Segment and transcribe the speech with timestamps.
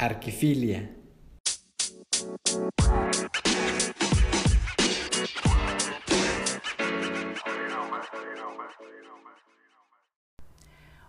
[0.00, 0.94] Arquifilia.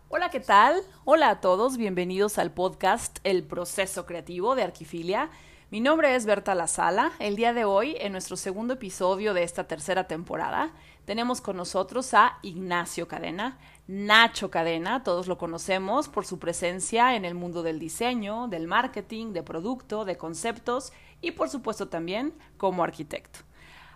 [0.09, 0.81] Hola, ¿qué tal?
[1.05, 5.29] Hola a todos, bienvenidos al podcast El Proceso Creativo de Arquifilia.
[5.69, 7.11] Mi nombre es Berta Lazala.
[7.19, 10.73] El día de hoy, en nuestro segundo episodio de esta tercera temporada,
[11.05, 13.59] tenemos con nosotros a Ignacio Cadena,
[13.91, 19.33] Nacho Cadena, todos lo conocemos por su presencia en el mundo del diseño, del marketing,
[19.33, 23.39] de producto, de conceptos y por supuesto también como arquitecto.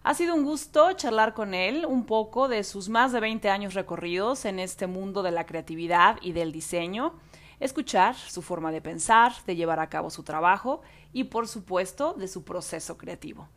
[0.01, 3.75] Ha sido un gusto charlar con él un poco de sus más de 20 años
[3.75, 7.13] recorridos en este mundo de la creatividad y del diseño,
[7.59, 10.81] escuchar su forma de pensar, de llevar a cabo su trabajo
[11.11, 13.47] y por supuesto de su proceso creativo.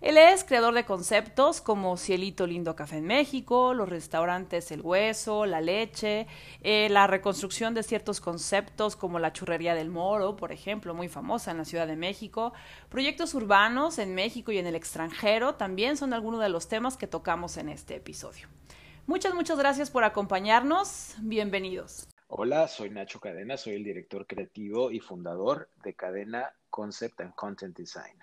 [0.00, 5.44] Él es creador de conceptos como Cielito Lindo Café en México, los restaurantes El Hueso,
[5.44, 6.26] La Leche,
[6.62, 11.50] eh, la reconstrucción de ciertos conceptos como la Churrería del Moro, por ejemplo, muy famosa
[11.50, 12.54] en la Ciudad de México.
[12.88, 17.06] Proyectos urbanos en México y en el extranjero también son algunos de los temas que
[17.06, 18.48] tocamos en este episodio.
[19.06, 21.14] Muchas, muchas gracias por acompañarnos.
[21.18, 22.08] Bienvenidos.
[22.28, 27.76] Hola, soy Nacho Cadena, soy el director creativo y fundador de Cadena Concept and Content
[27.76, 28.16] Design.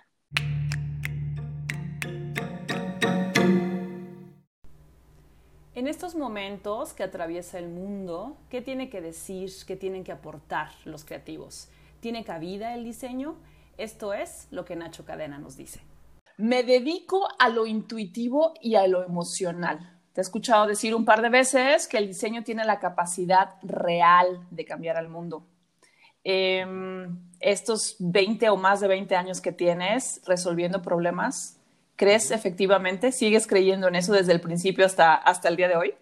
[5.77, 10.71] En estos momentos que atraviesa el mundo, ¿qué tiene que decir, qué tienen que aportar
[10.85, 11.69] los creativos?
[11.99, 13.35] ¿Tiene cabida el diseño?
[13.77, 15.79] Esto es lo que Nacho Cadena nos dice.
[16.37, 19.99] Me dedico a lo intuitivo y a lo emocional.
[20.13, 24.47] Te he escuchado decir un par de veces que el diseño tiene la capacidad real
[24.49, 25.45] de cambiar al mundo.
[26.23, 31.56] Em, estos 20 o más de 20 años que tienes resolviendo problemas,
[31.97, 33.11] ¿Crees efectivamente?
[33.11, 35.95] ¿Sigues creyendo en eso desde el principio hasta, hasta el día de hoy?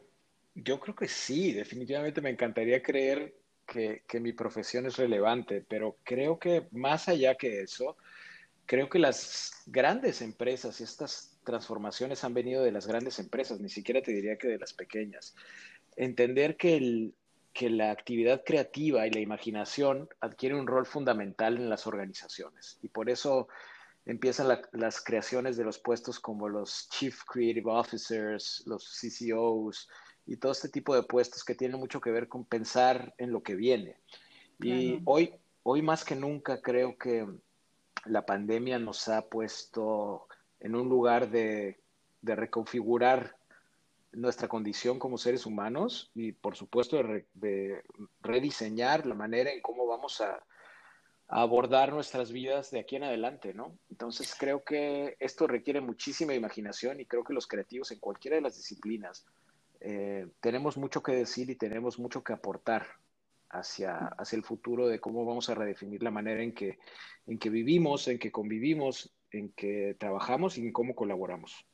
[0.54, 3.34] Yo creo que sí, definitivamente me encantaría creer
[3.66, 7.96] que, que, mi profesión es relevante, pero creo que más allá que eso,
[8.66, 13.70] creo que las grandes empresas y estas transformaciones han venido de las grandes empresas, ni
[13.70, 15.34] siquiera te diría que de las pequeñas.
[15.96, 17.16] Entender que, el,
[17.54, 22.90] que la actividad creativa y la imaginación adquiere un rol fundamental en las organizaciones y
[22.90, 23.48] por eso
[24.06, 29.90] empiezan las creaciones de los puestos como los Chief Creative Officers, los CCOs
[30.28, 33.42] y todo este tipo de puestos que tienen mucho que ver con pensar en lo
[33.42, 33.98] que viene.
[34.60, 35.34] Y hoy,
[35.64, 37.28] hoy más que nunca creo que
[38.06, 40.28] la pandemia nos ha puesto
[40.60, 41.80] en un lugar de,
[42.22, 43.36] de reconfigurar
[44.12, 47.02] nuestra condición como seres humanos y por supuesto
[47.34, 47.84] de
[48.22, 50.42] rediseñar la manera en cómo vamos a,
[51.28, 53.78] abordar nuestras vidas de aquí en adelante, ¿no?
[53.90, 58.42] Entonces creo que esto requiere muchísima imaginación y creo que los creativos en cualquiera de
[58.42, 59.26] las disciplinas
[59.82, 62.86] eh, tenemos mucho que decir y tenemos mucho que aportar
[63.50, 66.78] hacia, hacia el futuro de cómo vamos a redefinir la manera en que,
[67.28, 71.66] en que vivimos, en que convivimos, en que trabajamos y en cómo colaboramos.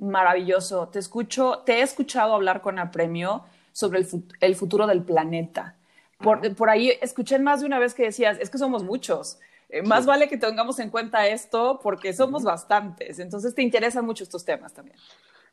[0.00, 0.88] Maravilloso.
[0.88, 4.08] Te escucho, te he escuchado hablar con Apremio sobre el,
[4.40, 5.79] el futuro del planeta
[6.20, 9.38] por, ahí escuché más de una vez que decías, es que somos muchos.
[9.68, 13.18] Eh, más vale que tengamos en cuenta esto porque somos bastantes.
[13.18, 14.96] Entonces, ¿te interesan mucho estos temas también?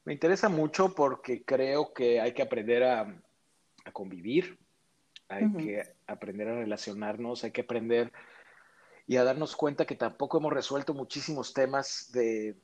[0.05, 3.22] Me interesa mucho porque creo que hay que aprender a,
[3.94, 4.57] convivir,
[5.29, 8.11] hay que aprender a relacionarnos, hay que aprender
[9.05, 12.57] y a darnos cuenta que tampoco hemos resuelto muchísimos temas de,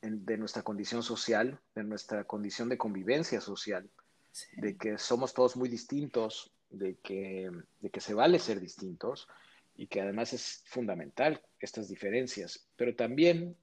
[0.00, 3.88] de nuestra condición social, de nuestra condición de convivencia social,
[4.56, 7.50] de que somos todos muy distintos, de que,
[7.80, 9.28] de que se vale ser distintos
[9.76, 13.56] y que además es fundamental estas diferencias, pero también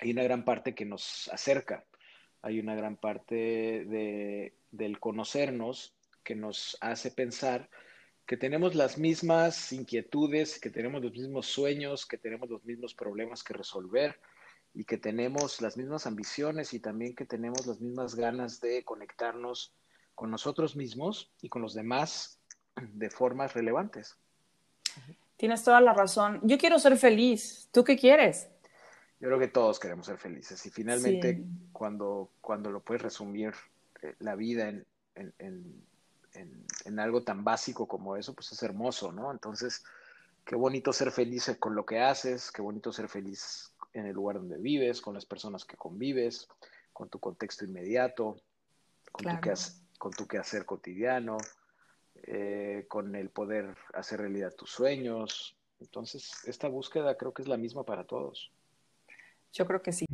[0.00, 1.84] hay una gran parte que nos acerca,
[2.42, 5.94] hay una gran parte de, del conocernos
[6.24, 7.68] que nos hace pensar
[8.26, 13.42] que tenemos las mismas inquietudes, que tenemos los mismos sueños, que tenemos los mismos problemas
[13.42, 14.20] que resolver
[14.72, 19.74] y que tenemos las mismas ambiciones y también que tenemos las mismas ganas de conectarnos
[20.14, 22.39] con nosotros mismos y con los demás
[22.92, 24.16] de formas relevantes.
[25.36, 26.40] Tienes toda la razón.
[26.42, 27.68] Yo quiero ser feliz.
[27.72, 28.48] ¿Tú qué quieres?
[29.20, 33.52] Yo creo que todos queremos ser felices y finalmente cuando, cuando lo puedes resumir
[34.02, 39.12] eh, la vida en, en, en, en, algo tan básico como eso, pues es hermoso,
[39.12, 39.30] ¿no?
[39.30, 39.84] Entonces,
[40.46, 44.36] qué bonito ser feliz con lo que haces, qué bonito ser feliz en el lugar
[44.36, 46.48] donde vives, con las personas que convives,
[46.92, 48.36] con tu contexto inmediato,
[49.12, 49.54] con, tu, que,
[49.98, 51.36] con tu quehacer cotidiano,
[52.24, 55.56] eh, con el poder hacer realidad tus sueños.
[55.80, 58.52] Entonces, esta búsqueda creo que es la misma para todos.
[59.52, 60.06] Yo creo que sí.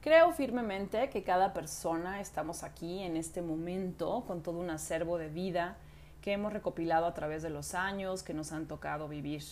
[0.00, 5.28] Creo firmemente que cada persona estamos aquí en este momento con todo un acervo de
[5.28, 5.78] vida
[6.20, 9.42] que hemos recopilado a través de los años que nos han tocado vivir.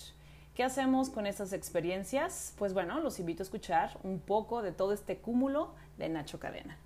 [0.54, 2.54] ¿Qué hacemos con esas experiencias?
[2.58, 6.78] Pues bueno, los invito a escuchar un poco de todo este cúmulo de Nacho Cadena.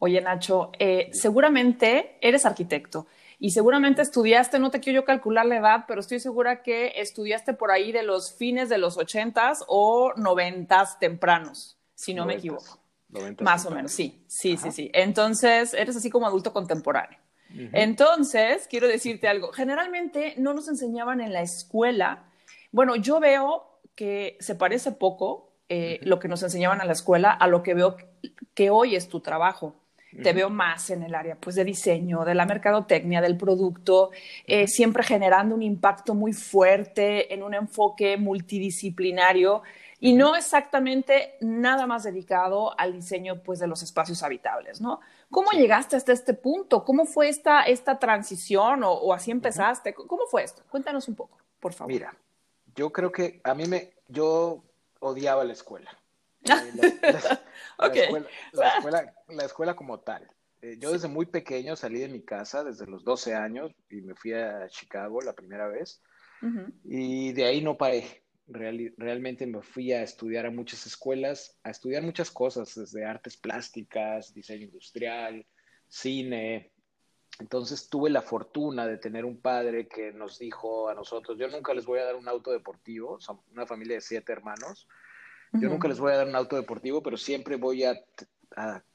[0.00, 3.06] Oye, Nacho, eh, seguramente eres arquitecto
[3.38, 7.52] y seguramente estudiaste, no te quiero yo calcular la edad, pero estoy segura que estudiaste
[7.52, 12.78] por ahí de los fines de los ochentas o noventas tempranos, si no me equivoco.
[13.40, 14.90] Más o menos, sí, sí, sí, sí.
[14.94, 17.18] Entonces, eres así como adulto contemporáneo.
[17.72, 19.52] Entonces, quiero decirte algo.
[19.52, 22.30] Generalmente no nos enseñaban en la escuela.
[22.72, 27.32] Bueno, yo veo que se parece poco eh, lo que nos enseñaban en la escuela
[27.32, 27.96] a lo que veo
[28.54, 29.74] que hoy es tu trabajo.
[30.22, 34.10] Te veo más en el área pues, de diseño, de la mercadotecnia, del producto,
[34.44, 39.62] eh, siempre generando un impacto muy fuerte en un enfoque multidisciplinario
[40.00, 45.00] y no exactamente nada más dedicado al diseño pues, de los espacios habitables, ¿no?
[45.30, 46.84] ¿Cómo llegaste hasta este punto?
[46.84, 49.94] ¿Cómo fue esta, esta transición o, así empezaste?
[49.94, 50.62] ¿Cómo fue esto?
[50.70, 51.92] Cuéntanos un poco, por favor.
[51.92, 52.16] Mira,
[52.74, 54.64] yo creo que a mí me, yo
[55.00, 55.99] odiaba la escuela.
[59.28, 60.28] la, escuela, como tal.
[60.62, 64.14] Eh, yo desde muy pequeño salí de mi casa, desde los 12 años, y me
[64.14, 66.02] fui a Chicago la primera vez.
[66.84, 68.24] Y de ahí no paré.
[68.46, 74.32] realmente me fui a estudiar a muchas escuelas, a estudiar muchas cosas, desde artes plásticas,
[74.32, 75.46] diseño industrial,
[75.86, 76.72] cine.
[77.40, 81.74] Entonces tuve la fortuna de tener un padre que nos dijo a nosotros, yo nunca
[81.74, 84.86] les voy a dar un auto deportivo, son una familia de siete hermanos,
[85.52, 87.94] yo nunca les voy a dar un auto deportivo, pero siempre voy a,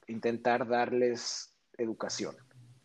[0.08, 2.36] intentar darles educación.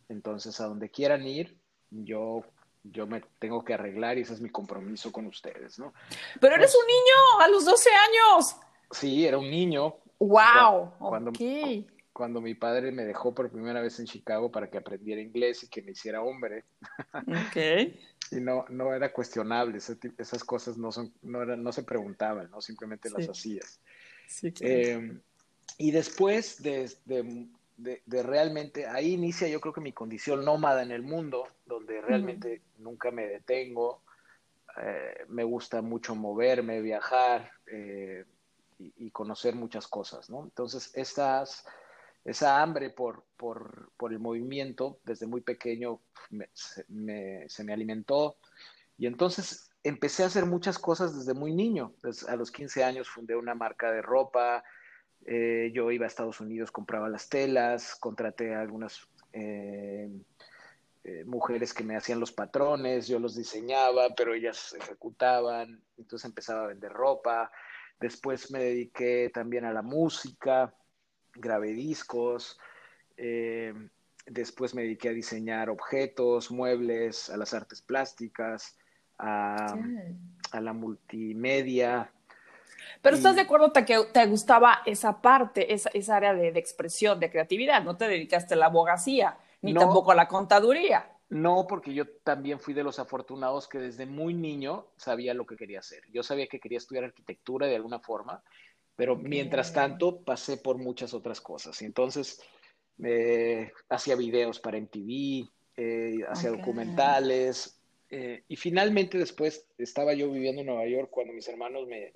[0.08, 1.58] Entonces, a donde quieran ir,
[1.90, 2.42] yo,
[2.84, 5.92] yo me tengo que arreglar y ese es mi compromiso con ustedes, ¿no?
[6.40, 8.56] Pero eres un niño a los 12 años.
[8.90, 9.96] Sí, era un niño.
[10.18, 10.94] ¡Wow!
[10.98, 11.32] Cuando,
[12.12, 15.68] cuando mi padre me dejó por primera vez en Chicago para que aprendiera inglés y
[15.68, 16.64] que me hiciera hombre.
[17.14, 17.56] Ok.
[18.30, 22.60] Y no, no era cuestionable, esas cosas no, son, no, no se preguntaban, ¿no?
[22.60, 23.80] simplemente las hacías.
[24.28, 25.20] Sí, em,
[25.78, 31.02] y después de, de, realmente, ahí inicia yo creo que mi condición nómada en el
[31.02, 34.02] mundo, donde realmente nunca me detengo,
[34.80, 38.24] eh, me gusta mucho moverme, viajar eh,
[38.78, 40.44] y, y, conocer muchas cosas, ¿no?
[40.44, 41.66] Entonces, estas
[42.24, 46.00] esa hambre por, por, por, el movimiento desde muy pequeño
[46.54, 48.36] se me alimentó
[48.98, 51.94] y entonces empecé a hacer muchas cosas desde muy niño.
[52.28, 54.62] a los 15 años fundé una marca de ropa,
[55.24, 60.10] eh, yo iba a Estados Unidos, compraba las telas, contraté a algunas eh,
[61.04, 66.64] eh, mujeres que me hacían los patrones, yo los diseñaba, pero ellas ejecutaban, entonces empezaba
[66.64, 67.50] a vender ropa.
[67.98, 70.74] Después me dediqué también a la música
[71.34, 72.58] grabé discos,
[73.16, 73.74] eh,
[74.26, 78.78] después me dediqué a diseñar objetos, muebles, a las artes plásticas,
[79.18, 79.76] a,
[80.60, 82.10] la multimedia.
[83.02, 87.30] Pero estás de acuerdo que te gustaba esa parte, esa, esa área de, expresión, de
[87.30, 91.06] creatividad, no te dedicaste a la abogacía, ni tampoco a la contaduría.
[91.30, 95.56] No, porque yo también fui de los afortunados que desde muy niño sabía lo que
[95.56, 96.02] quería hacer.
[96.10, 98.42] Yo sabía que quería estudiar arquitectura de alguna forma
[99.00, 101.80] pero mientras tanto pasé por muchas otras cosas.
[101.80, 102.38] Y entonces
[103.02, 105.48] eh, hacía videos para MTV,
[105.78, 107.80] eh, hacía documentales.
[108.10, 112.12] Eh, y finalmente después estaba yo viviendo en Nueva York cuando mis hermanos me,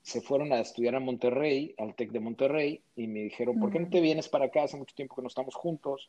[0.00, 3.80] se fueron a estudiar a Monterrey, al TEC de Monterrey, y me dijeron, ¿por qué
[3.80, 4.62] no te vienes para acá?
[4.62, 6.08] Hace mucho tiempo que no estamos juntos.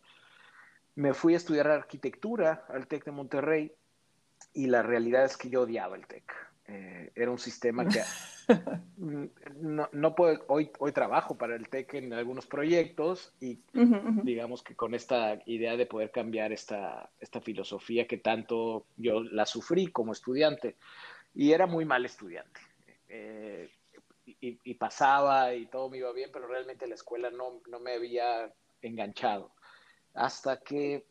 [0.95, 3.73] Me fui a estudiar arquitectura al TEC de Monterrey
[4.53, 6.54] y la realidad es que yo odiaba el TEC.
[6.67, 8.01] Eh, era un sistema que
[8.97, 13.59] no, no puedo, hoy, hoy trabajo para el TEC en algunos proyectos y
[14.23, 19.45] digamos que con esta idea de poder cambiar esta, esta filosofía que tanto yo la
[19.45, 20.75] sufrí como estudiante
[21.35, 22.59] y era muy mal estudiante.
[23.09, 23.69] Eh,
[24.25, 28.51] y, pasaba y todo me iba bien, pero realmente la escuela no, no me había
[28.81, 29.51] enganchado.
[30.15, 31.05] Hasta que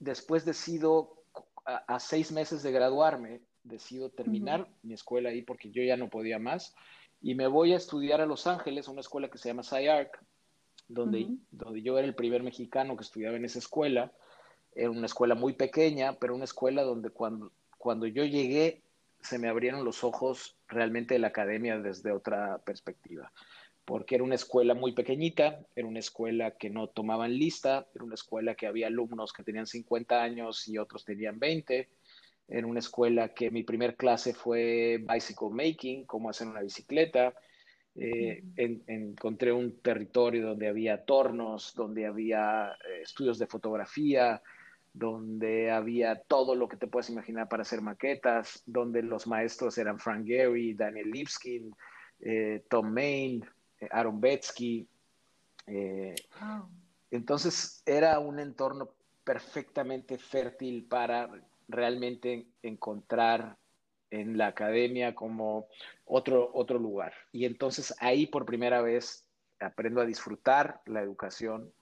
[0.00, 1.22] después decido,
[1.64, 6.38] a seis meses de graduarme, decido terminar mi escuela ahí porque yo ya no podía
[6.38, 6.74] más.
[7.22, 10.18] Y me voy a estudiar a Los Ángeles, una escuela que se llama SciArc,
[10.88, 14.12] donde, donde yo era el primer mexicano que estudiaba en esa escuela.
[14.74, 18.82] Era una escuela muy pequeña, pero una escuela donde cuando, cuando yo llegué
[19.22, 23.32] se me abrieron los ojos realmente de la academia desde otra perspectiva,
[23.84, 28.14] porque era una escuela muy pequeñita, era una escuela que no tomaban lista, era una
[28.14, 31.88] escuela que había alumnos que tenían 50 años y otros tenían 20,
[32.50, 37.32] en una escuela que mi primer clase fue bicycle making, cómo hacer una bicicleta.
[37.94, 44.42] Eh, encontré un territorio donde había tornos, donde había eh, estudios de fotografía,
[44.92, 49.98] donde había todo lo que te puedes imaginar para hacer maquetas, donde los maestros eran
[49.98, 51.74] Frank Gehry, Daniel Lipskin,
[52.20, 53.44] eh, Tom Main,
[53.90, 54.86] Aaron Betsky.
[55.66, 56.14] Eh,
[57.10, 58.90] entonces era un entorno
[59.24, 61.30] perfectamente fértil para
[61.72, 63.56] realmente encontrar
[64.10, 65.68] en la academia como
[66.04, 67.12] otro, otro lugar.
[67.32, 69.26] Y entonces ahí por primera vez
[69.60, 71.72] aprendo a disfrutar la educación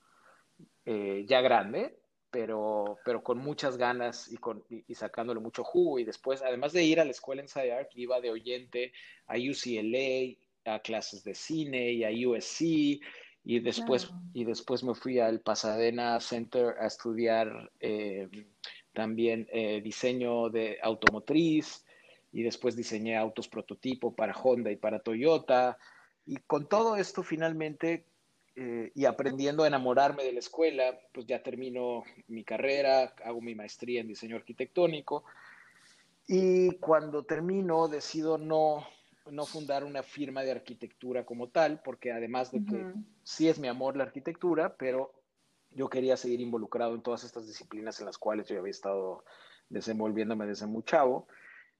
[1.27, 1.99] ya grande,
[2.31, 5.99] pero, pero con muchas ganas y, con, y, sacándole mucho jugo.
[5.99, 8.93] Y después, además de ir a la escuela en SciArc, iba de oyente
[9.27, 13.01] a UCLA, a clases de cine y a USC.
[13.45, 18.29] Y después, y después me fui al Pasadena Center a estudiar eh,
[18.99, 21.85] también eh, diseño de automotriz.
[22.33, 25.79] Y después diseñé autos prototipo para Honda y para Toyota.
[26.27, 28.07] Y con todo esto, finalmente
[28.57, 33.55] eh, y aprendiendo a enamorarme de la escuela, pues ya termino mi carrera, hago mi
[33.55, 35.23] maestría en diseño arquitectónico
[36.27, 38.85] y cuando termino decido no,
[39.31, 42.85] no fundar una firma de arquitectura como tal, porque además de que
[43.23, 45.18] sí es mi amor la arquitectura, pero
[45.71, 49.25] yo quería seguir involucrado en todas estas disciplinas en las cuales yo había estado
[49.69, 51.29] desenvolviéndome desde muy chavo.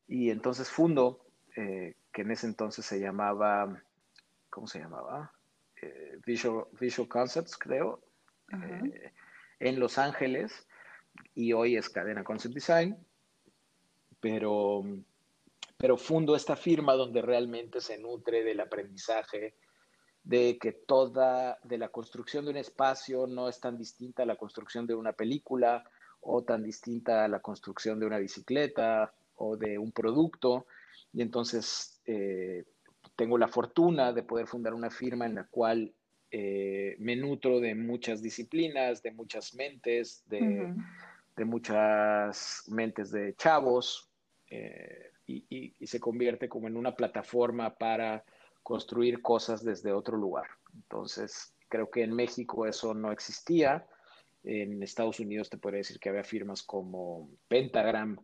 [0.07, 1.27] Y entonces fundo,
[1.57, 3.83] eh, que en ese entonces se llamaba,
[4.51, 5.33] ¿cómo se llamaba?
[5.81, 8.03] Eh, Visual, Visual Concepts, creo,
[8.53, 9.13] eh,
[9.61, 10.67] en Los Ángeles,
[11.35, 12.97] y hoy es Cadena Concept Design,
[14.21, 14.83] pero,
[15.77, 19.57] pero fundo esta firma donde realmente se nutre del aprendizaje,
[20.25, 24.37] de que toda, de la construcción de un espacio no es tan distinta a la
[24.37, 25.85] construcción de una película
[26.21, 30.67] o tan distinta a la construcción de una bicicleta o de un producto.
[31.13, 32.65] Y entonces eh,
[33.17, 35.93] tengo la fortuna de poder fundar una firma en la cual
[36.31, 40.75] eh, me nutro de muchas disciplinas, de muchas mentes, de,
[41.45, 44.11] muchas mentes de chavos,
[44.51, 48.25] eh, y, se convierte como en una plataforma para
[48.69, 50.47] construir cosas desde otro lugar.
[50.75, 53.87] Entonces, creo que en México eso no existía.
[54.45, 58.19] En Estados Unidos te podría decir que había firmas como Pentagram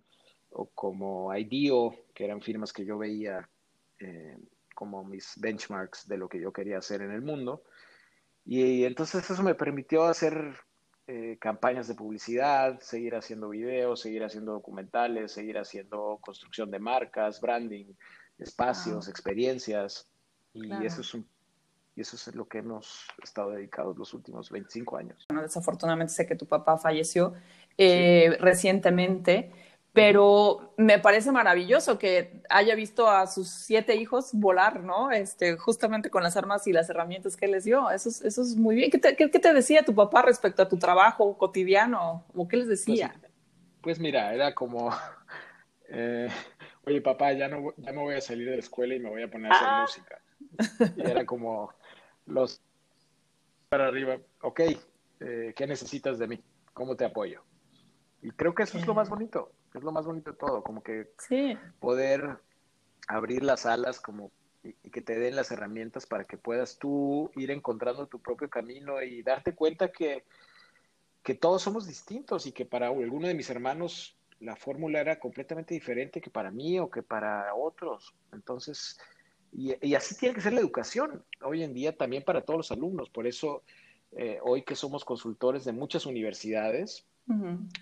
[0.51, 3.49] o como IDEO, que eran firmas que yo veía
[4.01, 4.37] eh,
[4.75, 7.63] como mis benchmarks de lo que yo quería hacer en el mundo.
[8.45, 10.59] Y, entonces eso me permitió hacer
[11.07, 17.41] eh, campañas de publicidad, seguir haciendo videos, seguir haciendo documentales, seguir haciendo construcción de marcas,
[17.41, 17.95] branding,
[18.39, 20.11] espacios, experiencias.
[20.55, 21.15] Y eso es
[21.97, 25.25] y eso es lo que hemos estado dedicados los últimos 25 años.
[25.29, 27.35] Bueno, desafortunadamente sé que tu papá falleció
[27.79, 29.53] eh, recientemente,
[29.93, 35.13] pero me parece maravilloso que haya visto a sus siete hijos volar, ¿no?
[35.13, 37.89] Este, justamente con las armas y las herramientas que les dio.
[37.93, 38.91] Eso es, eso es muy bien.
[38.91, 42.25] ¿Qué te, qué, te, decía tu papá respecto a tu trabajo cotidiano?
[42.35, 43.15] ¿O qué les decía?
[43.21, 43.33] Pues,
[43.83, 44.93] pues mira, era como,
[45.89, 46.29] eh,
[46.87, 49.23] oye papá, ya no, ya me voy a salir de la escuela y me voy
[49.23, 49.81] a poner a hacer ah.
[49.83, 50.24] música.
[50.97, 51.73] Y era como
[52.27, 52.63] los
[53.69, 54.61] para arriba, ok,
[55.21, 56.45] eh, ¿qué necesitas de mí?
[56.73, 57.43] ¿Cómo te apoyo?
[58.23, 60.83] Y creo que eso es lo más bonito es lo más bonito de todo, como
[60.83, 61.11] que
[61.81, 62.39] poder
[63.09, 64.31] abrir las alas como
[64.63, 69.03] y, que te den las herramientas para que puedas tú ir encontrando tu propio camino
[69.03, 70.25] y darte cuenta que,
[71.23, 75.75] que todos somos distintos y que para alguno de mis hermanos la fórmula era completamente
[75.75, 78.15] diferente que para mí o que para otros.
[78.33, 78.99] Entonces,
[79.57, 82.73] y, y, así tiene que ser la educación hoy en día también para todos los
[82.73, 83.09] alumnos.
[83.09, 83.63] Por eso,
[84.13, 87.07] eh, hoy que somos consultores de muchas universidades,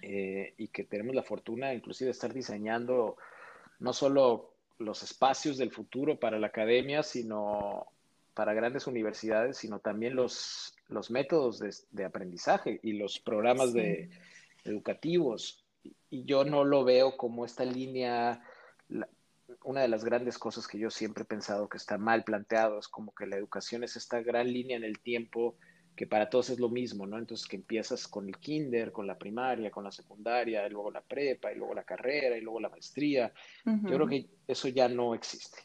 [0.03, 3.17] eh, y que tenemos la fortuna inclusive de estar diseñando
[3.81, 7.87] no solo los espacios del futuro para la academia, sino
[8.35, 11.61] para grandes universidades, sino también los, los métodos
[11.91, 14.11] de, aprendizaje y los programas de,
[14.65, 15.65] educativos.
[16.09, 18.41] Y yo no lo veo como esta línea,
[19.65, 22.89] una de las grandes cosas que yo siempre he pensado que está mal planteado es
[22.89, 25.57] como que la educación es esta gran línea en el tiempo
[25.95, 27.19] que para todos es lo mismo, ¿no?
[27.19, 31.03] Entonces que empiezas con el kinder, con la primaria, con la secundaria, y luego la
[31.03, 33.33] prepa, y luego la carrera, y luego la maestría.
[33.65, 35.59] Yo creo que eso ya no existe.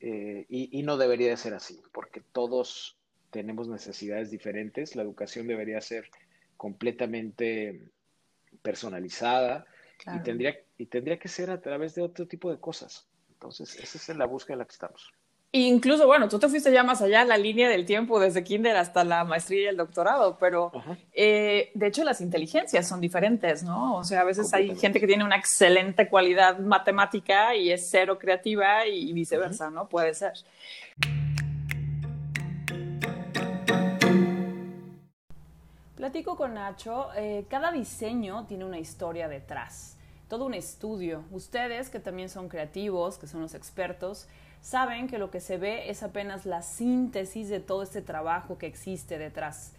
[0.00, 2.98] Eh, y, no debería de ser así, porque todos
[3.30, 4.96] tenemos necesidades diferentes.
[4.96, 6.10] La educación debería ser
[6.56, 7.80] completamente
[8.62, 9.66] personalizada
[10.14, 13.08] y, tendría, y tendría que ser a través de otro tipo de cosas.
[13.44, 15.12] Entonces, esa es la búsqueda en la que estamos.
[15.52, 19.04] Incluso, bueno, tú te fuiste ya más allá, la línea del tiempo, desde kinder hasta
[19.04, 20.72] la maestría y el doctorado, pero
[21.12, 23.96] eh, de hecho las inteligencias son diferentes, ¿no?
[23.96, 28.18] O sea, a veces hay gente que tiene una excelente cualidad matemática y es cero
[28.18, 29.88] creativa y viceversa, ¿no?
[29.88, 30.32] Puede ser.
[35.94, 39.98] Platico con Nacho, eh, cada diseño tiene una historia detrás,
[40.28, 41.24] todo un estudio.
[41.30, 44.26] Ustedes, que también son creativos, que son los expertos,
[44.60, 48.66] saben que lo que se ve es apenas la síntesis de todo este trabajo que
[48.66, 49.72] existe detrás.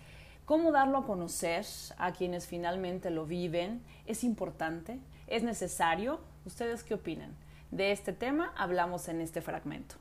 [0.46, 1.66] ¿Cómo darlo a conocer
[1.98, 3.82] a quienes finalmente lo viven?
[4.06, 5.00] ¿Es importante?
[5.26, 6.20] ¿Es necesario?
[6.46, 7.36] ¿Ustedes qué opinan?
[7.72, 9.96] De este tema hablamos en este fragmento.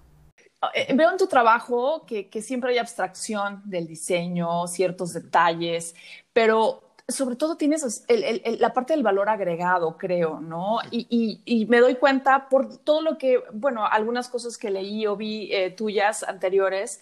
[0.75, 5.95] Eh, veo en tu trabajo que, siempre hay abstracción del diseño, ciertos detalles,
[6.33, 8.05] pero sobre todo tienes
[8.59, 10.79] la parte del valor agregado, creo, ¿no?
[10.91, 15.53] Y, me doy cuenta por todo lo que, bueno, algunas cosas que leí o vi
[15.53, 17.01] eh, tuyas anteriores,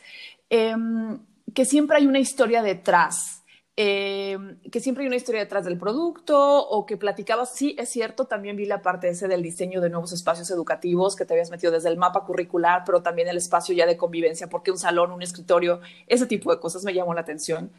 [0.51, 1.21] em,
[1.55, 3.42] que siempre hay una historia detrás
[3.75, 4.37] eh,
[4.71, 6.37] que siempre hay una historia detrás del producto
[6.69, 10.13] o que platicabas, sí, es cierto, también vi la parte ese del diseño de nuevos
[10.13, 13.87] espacios educativos que te habías metido desde el mapa curricular, pero también el espacio ya
[13.87, 17.73] de convivencia, porque un salón, un escritorio, ese tipo de cosas me llamó la atención.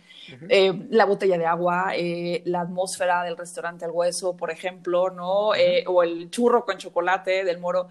[0.50, 5.50] Eh, la botella de agua, eh, la atmósfera del restaurante al hueso, por ejemplo, ¿no?
[5.86, 7.90] o el churro con chocolate del moro.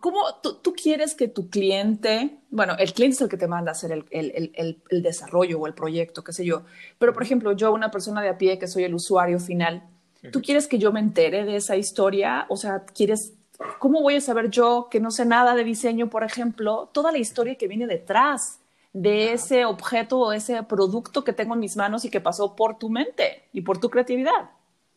[0.00, 3.72] ¿Cómo tú, quieres que tu cliente, bueno, el cliente es el que te manda a
[3.72, 4.52] hacer el, el,
[4.90, 6.62] el, desarrollo o el proyecto, qué sé yo,
[6.98, 9.88] pero por ejemplo, yo, una persona de a pie que soy el usuario final,
[10.30, 12.44] ¿tú quieres que yo me entere de esa historia?
[12.50, 13.32] O sea, ¿quieres,
[13.78, 17.18] cómo voy a saber yo que no sé nada de diseño, por ejemplo, toda la
[17.18, 18.60] historia que viene detrás
[18.92, 22.78] de ese objeto o ese producto que tengo en mis manos y que pasó por
[22.78, 24.50] tu mente y por tu creatividad?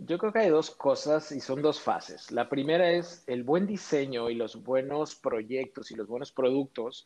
[0.03, 2.31] Yo creo que hay dos cosas y son dos fases.
[2.31, 7.05] La primera es el buen diseño y los buenos proyectos y los buenos productos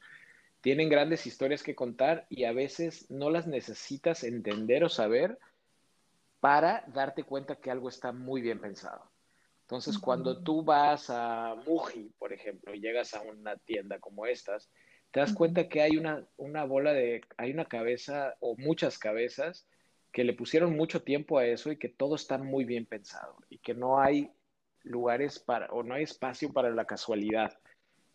[0.61, 5.37] tienen grandes historias que contar y a veces no las necesitas entender o saber
[6.39, 9.11] para darte cuenta que algo está muy bien pensado.
[9.63, 14.69] Entonces, cuando tú vas a Muji, por ejemplo, y llegas a una tienda como estas,
[15.11, 19.67] te das cuenta que hay una, una bola de, hay una cabeza o muchas cabezas
[20.15, 23.57] que le pusieron mucho tiempo a eso y que todo está muy bien pensado y
[23.57, 24.31] que no hay
[24.83, 27.59] lugares para o no hay espacio para la casualidad.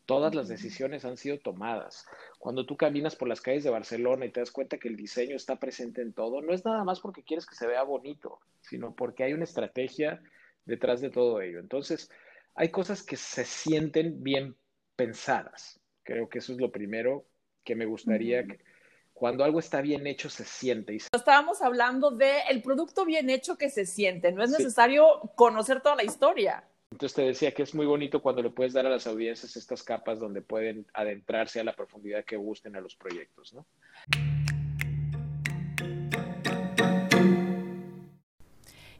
[0.07, 2.07] Todas las decisiones han sido tomadas.
[2.39, 5.37] Cuando tú caminas por las calles de Barcelona y te das cuenta que el diseño
[5.37, 8.95] está presente en todo, no es nada más porque quieres que se vea bonito, sino
[8.95, 10.23] porque hay una estrategia
[10.65, 11.61] detrás de todo ello.
[11.61, 12.11] Entonces,
[12.55, 14.57] hay cosas que se sienten bien
[14.97, 15.79] pensadas.
[16.03, 17.27] Creo que eso es lo primero
[17.63, 18.59] que me gustaría que,
[19.21, 20.97] cuando algo está bien hecho se siente.
[20.97, 25.95] Estábamos hablando de el producto bien hecho que se siente, no es necesario conocer toda
[25.95, 26.65] la historia.
[26.91, 29.83] Entonces te decía que es muy bonito cuando le puedes dar a las audiencias estas
[29.83, 33.67] capas donde pueden adentrarse a la profundidad que gusten a los proyectos, ¿no?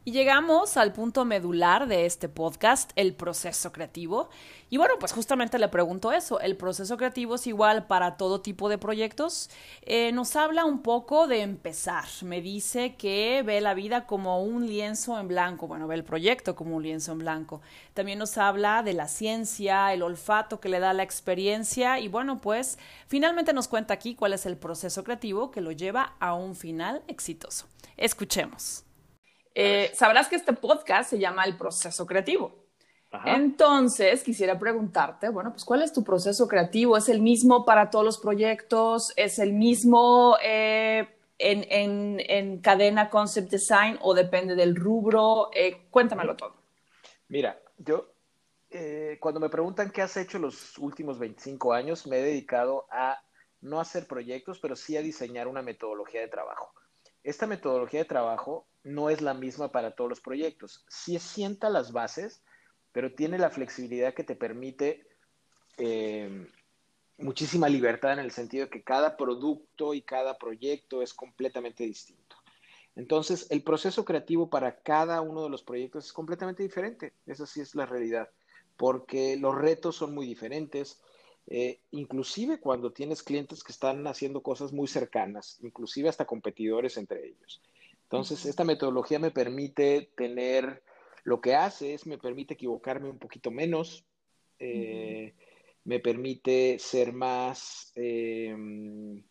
[0.03, 4.29] Y llegamos al punto medular de este podcast, el proceso creativo.
[4.71, 8.67] Y bueno, pues justamente le pregunto eso, ¿el proceso creativo es igual para todo tipo
[8.67, 9.51] de proyectos?
[9.83, 12.05] Eh, nos habla un poco de empezar.
[12.23, 16.55] Me dice que ve la vida como un lienzo en blanco, bueno, ve el proyecto
[16.55, 17.61] como un lienzo en blanco.
[17.93, 22.41] También nos habla de la ciencia, el olfato que le da la experiencia y bueno,
[22.41, 26.55] pues finalmente nos cuenta aquí cuál es el proceso creativo que lo lleva a un
[26.55, 27.67] final exitoso.
[27.97, 28.83] Escuchemos.
[29.53, 32.59] Eh, sabrás que este podcast se llama El proceso creativo.
[33.25, 36.95] Entonces, quisiera preguntarte, bueno, pues ¿cuál es tu proceso creativo?
[36.95, 39.11] ¿Es el mismo para todos los proyectos?
[39.17, 45.49] ¿Es el mismo eh, en, cadena concept design o depende del rubro?
[45.53, 46.55] Eh, cuéntamelo todo.
[47.27, 48.07] Mira, yo
[49.19, 53.21] cuando me preguntan qué has hecho los últimos 25 años, me he dedicado a
[53.59, 56.73] no hacer proyectos, pero sí a diseñar una metodología de trabajo.
[57.23, 60.85] Esta metodología de trabajo no es la misma para todos los proyectos.
[60.87, 62.43] Sí sienta las bases,
[62.91, 65.07] pero tiene la flexibilidad que te permite
[65.77, 66.47] eh,
[67.17, 72.35] muchísima libertad en el sentido de que cada producto y cada proyecto es completamente distinto.
[72.95, 77.13] Entonces, el proceso creativo para cada uno de los proyectos es completamente diferente.
[77.25, 78.29] Esa sí es la realidad,
[78.75, 81.01] porque los retos son muy diferentes.
[81.47, 87.27] Eh, inclusive cuando tienes clientes que están haciendo cosas muy cercanas, inclusive hasta competidores entre
[87.27, 87.61] ellos.
[88.03, 90.83] Entonces, esta metodología me permite tener,
[91.23, 94.05] lo que hace es, me permite equivocarme un poquito menos,
[94.59, 95.33] eh,
[95.85, 99.23] me permite ser más em,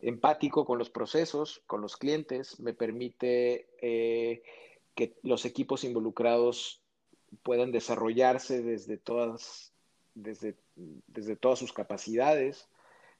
[0.00, 4.42] empático con los procesos, con los clientes, me permite eh,
[4.94, 6.82] que los equipos involucrados
[7.42, 9.69] puedan desarrollarse desde todas,
[10.14, 10.56] desde,
[11.06, 12.68] desde todas sus capacidades.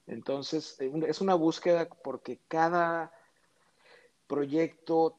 [0.07, 3.13] Entonces, es una búsqueda porque cada
[4.27, 5.17] proyecto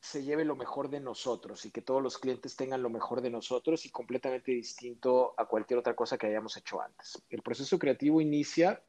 [0.00, 3.30] se lleve lo mejor de nosotros y que todos los clientes tengan lo mejor de
[3.30, 7.22] nosotros y completamente distinto a cualquier otra cosa que hayamos hecho antes.
[7.28, 8.82] El proceso creativo inicia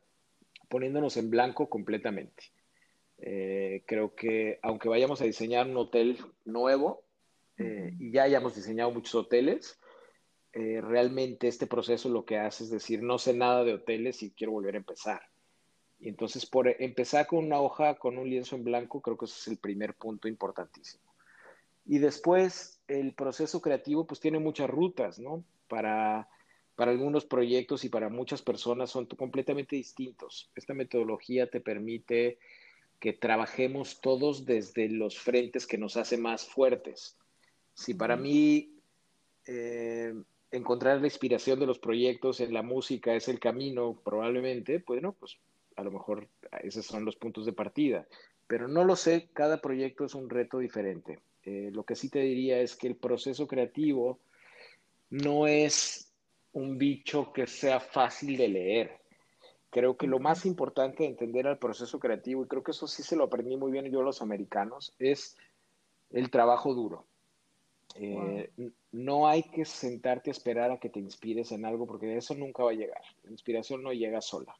[0.69, 2.45] poniéndonos en blanco completamente.
[3.17, 7.03] Eh, creo que aunque vayamos a diseñar un hotel nuevo,
[7.57, 9.79] eh, y ya hayamos diseñado muchos hoteles,
[10.53, 14.31] eh, realmente este proceso lo que hace es decir, no sé nada de hoteles y
[14.31, 15.21] quiero volver a empezar.
[15.99, 19.39] Y entonces, por empezar con una hoja, con un lienzo en blanco, creo que ese
[19.39, 21.03] es el primer punto importantísimo.
[21.85, 25.43] Y después, el proceso creativo, pues tiene muchas rutas, ¿no?
[25.67, 26.27] Para,
[26.75, 30.51] para algunos proyectos y para muchas personas son completamente distintos.
[30.55, 32.39] Esta metodología te permite
[32.99, 37.17] que trabajemos todos desde los frentes que nos hacen más fuertes.
[37.73, 38.75] Si para mí
[39.47, 40.13] eh,
[40.51, 45.37] encontrar la inspiración de los proyectos en la música es el camino, probablemente, bueno, pues
[45.75, 46.27] a lo mejor
[46.61, 48.05] esos son los puntos de partida.
[48.47, 51.19] Pero no lo sé, cada proyecto es un reto diferente.
[51.43, 54.19] Eh, lo que sí te diría es que el proceso creativo
[55.09, 56.11] no es
[56.53, 59.01] un bicho que sea fácil de leer.
[59.69, 63.03] Creo que lo más importante de entender al proceso creativo, y creo que eso sí
[63.03, 65.37] se lo aprendí muy bien yo a los americanos, es
[66.09, 67.05] el trabajo duro.
[67.95, 68.49] Eh,
[68.91, 72.63] no hay que sentarte a esperar a que te inspires en algo porque eso nunca
[72.63, 73.01] va a llegar.
[73.23, 74.55] La inspiración no llega sola.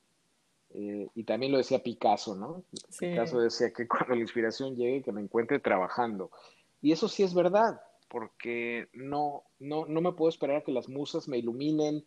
[0.74, 2.63] Eh, y también lo decía Picasso, ¿no?
[2.98, 6.32] Picasso decía que cuando la inspiración llegue, que me encuentre trabajando.
[6.82, 10.89] Y eso sí es verdad, porque no, no, no me puedo esperar a que las
[10.89, 12.06] musas me iluminen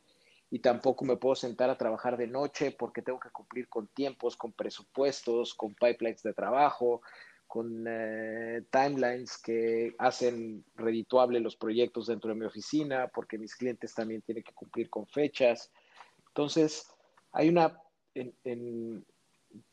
[0.50, 4.36] y tampoco me puedo sentar a trabajar de noche porque tengo que cumplir con tiempos,
[4.36, 7.02] con presupuestos, con pipelines de trabajo,
[7.54, 13.94] con eh, timelines que hacen redituable los proyectos dentro de mi oficina, porque mis clientes
[13.94, 15.70] también tienen que cumplir con fechas.
[16.26, 16.90] Entonces,
[17.30, 17.80] hay una...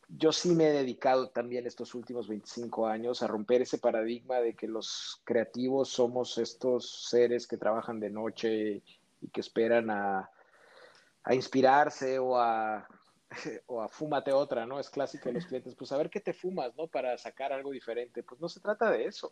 [0.09, 4.53] yo sí me he dedicado también estos últimos 25 años a romper ese paradigma de
[4.53, 8.83] que los creativos somos estos seres que trabajan de noche
[9.21, 10.29] y que esperan a,
[11.23, 12.87] a inspirarse o a
[13.67, 14.79] o a fúmate otra, ¿no?
[14.79, 16.87] Es clásico de los clientes, pues a ver qué te fumas, ¿no?
[16.87, 18.23] Para sacar algo diferente.
[18.23, 19.31] Pues no se trata de eso.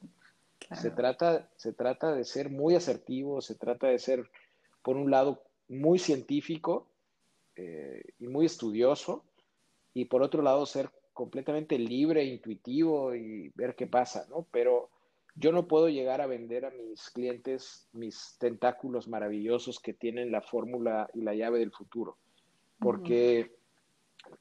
[0.82, 4.30] Se, trata, se trata de ser muy asertivo, se trata de ser,
[4.84, 6.88] por un lado, muy científico
[7.56, 9.24] eh, y muy estudioso,
[9.94, 14.46] y por otro lado, ser completamente libre, intuitivo y ver qué pasa, ¿no?
[14.52, 14.90] Pero
[15.36, 20.42] yo no puedo llegar a vender a mis clientes mis tentáculos maravillosos que tienen la
[20.42, 22.18] fórmula y la llave del futuro,
[22.80, 23.59] porque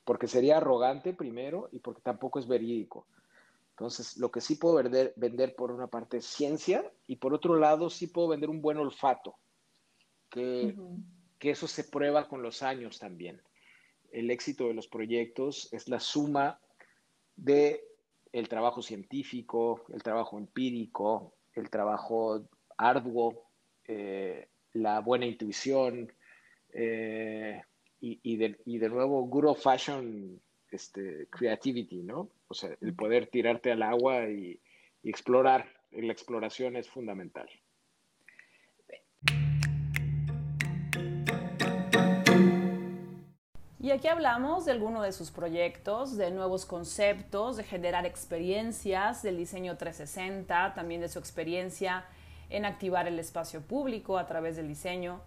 [0.04, 3.06] porque sería arrogante primero y porque tampoco es verídico.
[3.70, 7.56] Entonces, lo que sí puedo vender, vender por una parte es ciencia y por otro
[7.56, 9.36] lado sí puedo vender un buen olfato,
[10.30, 10.74] que,
[11.38, 13.40] que eso se prueba con los años también.
[14.10, 16.60] El éxito de los proyectos es la suma
[17.36, 17.84] de
[18.32, 23.48] el trabajo científico, el trabajo empírico, el trabajo arduo,
[23.86, 26.12] eh, la buena intuición,
[26.70, 27.62] eh,
[28.00, 32.30] y, de, y de nuevo, old fashion este, creativity, ¿no?
[32.48, 34.60] O sea, el poder tirarte al agua y,
[35.02, 35.66] y explorar.
[35.90, 37.48] La exploración es fundamental.
[43.80, 49.38] Y aquí hablamos de alguno de sus proyectos, de nuevos conceptos, de generar experiencias, del
[49.38, 52.04] diseño 360, también de su experiencia
[52.50, 55.22] en activar el espacio público a través del diseño.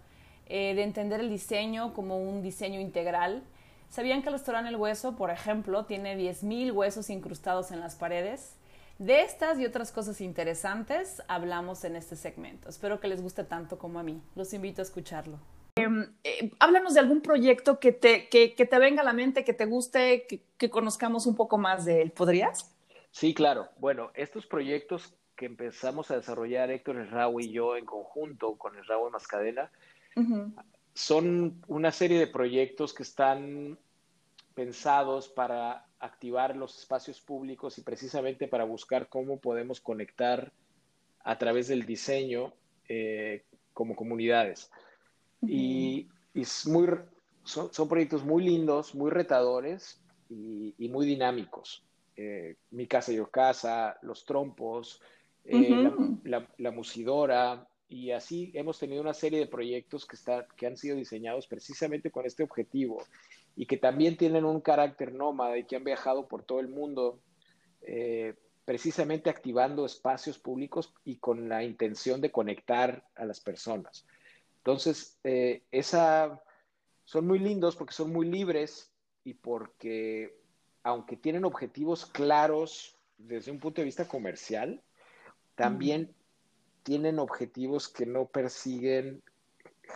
[0.54, 3.42] Eh, de entender el diseño como un diseño integral.
[3.88, 8.58] ¿Sabían que el restaurante El Hueso, por ejemplo, tiene 10.000 huesos incrustados en las paredes?
[8.98, 12.68] De estas y otras cosas interesantes hablamos en este segmento.
[12.68, 14.20] Espero que les guste tanto como a mí.
[14.34, 15.38] Los invito a escucharlo.
[15.76, 19.54] Em, eh, háblanos de algún proyecto que te, que, te venga a la mente, que
[19.54, 22.10] te guste, que, conozcamos un poco más de él.
[22.10, 22.76] ¿Podrías?
[23.10, 23.70] Sí, claro.
[23.78, 29.08] Bueno, estos proyectos que empezamos a desarrollar Héctor Esrao y yo en conjunto con Esrao
[29.08, 29.70] Mascadena,
[30.94, 33.78] son una serie de proyectos que están
[34.54, 40.52] pensados para activar los espacios públicos y precisamente para buscar cómo podemos conectar
[41.24, 42.52] a través del diseño
[42.88, 44.70] eh, como comunidades.
[45.42, 46.08] Y,
[46.66, 46.88] muy,
[47.44, 51.84] son, proyectos muy lindos, muy retadores y, muy dinámicos.
[52.16, 55.00] Eh, mi casa y yo casa, los trompos,
[55.44, 55.90] eh,
[56.24, 60.16] la, musidora, y así hemos tenido una serie de proyectos que,
[60.56, 63.02] que han sido diseñados precisamente con este objetivo
[63.54, 67.20] y que también tienen un carácter nómada y que han viajado por todo el mundo,
[67.82, 74.06] eh, precisamente activando espacios públicos y con la intención de conectar a las personas.
[74.56, 76.42] Entonces, eh, esa,
[77.04, 78.90] son muy lindos porque son muy libres
[79.22, 80.34] y porque,
[80.82, 84.82] aunque tienen objetivos claros desde un punto de vista comercial,
[85.56, 86.14] también
[86.82, 89.22] tienen objetivos que no persiguen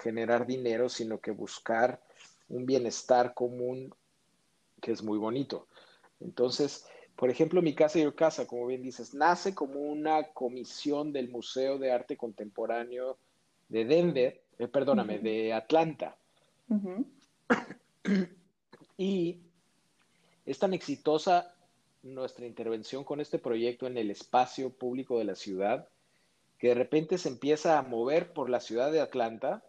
[0.03, 2.01] generar dinero, sino que buscar
[2.49, 3.95] un bienestar común
[4.81, 5.67] que es muy bonito.
[6.21, 11.13] Entonces, por ejemplo, mi casa y yo casa, como bien dices, nace como una comisión
[11.13, 13.19] del Museo de Arte Contemporáneo
[13.69, 16.17] de Denver, eh, perdóname, de Atlanta.
[18.99, 19.41] y
[20.45, 21.55] es tan exitosa
[22.03, 25.89] nuestra intervención con este proyecto en el espacio público de la ciudad
[26.59, 29.63] que de repente se empieza a mover por la ciudad de Atlanta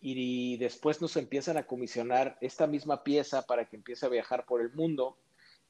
[0.00, 4.60] y después nos empiezan a comisionar esta misma pieza para que empiece a viajar por
[4.60, 5.16] el mundo.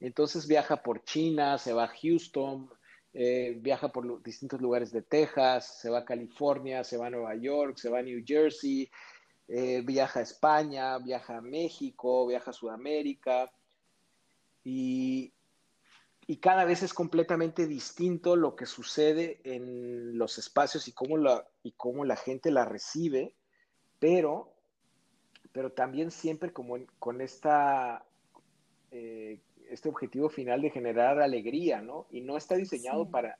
[0.00, 2.68] Entonces viaja por China, se va a Houston,
[3.14, 7.34] eh, viaja por distintos lugares de Texas, se va a California, se va a Nueva
[7.36, 8.90] York, se va a New Jersey,
[9.48, 13.50] eh, viaja a España, viaja a México, viaja a Sudamérica.
[14.64, 15.32] Y,
[16.28, 21.46] y cada vez es completamente distinto lo que sucede en los espacios y cómo la,
[21.62, 23.32] y cómo la gente la recibe,
[24.00, 24.52] pero,
[25.52, 28.04] pero también siempre como con esta,
[28.90, 29.38] eh,
[29.70, 32.06] este objetivo final de generar alegría, ¿no?
[32.10, 33.38] Y no está diseñado para,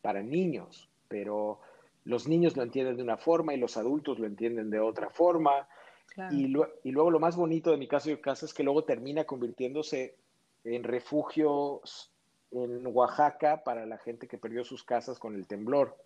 [0.00, 1.58] para niños, pero
[2.04, 5.68] los niños lo entienden de una forma y los adultos lo entienden de otra forma.
[6.30, 6.46] Y,
[6.84, 10.16] y, luego lo más bonito de mi caso de casa es que luego termina convirtiéndose
[10.64, 12.12] en refugios
[12.50, 15.96] en Oaxaca para la gente que perdió sus casas con el temblor.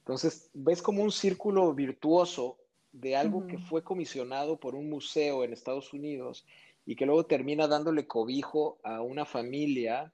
[0.00, 2.58] Entonces, ves como un círculo virtuoso
[2.92, 6.44] de algo que fue comisionado por un museo en Estados Unidos
[6.84, 10.12] y que luego termina dándole cobijo a una familia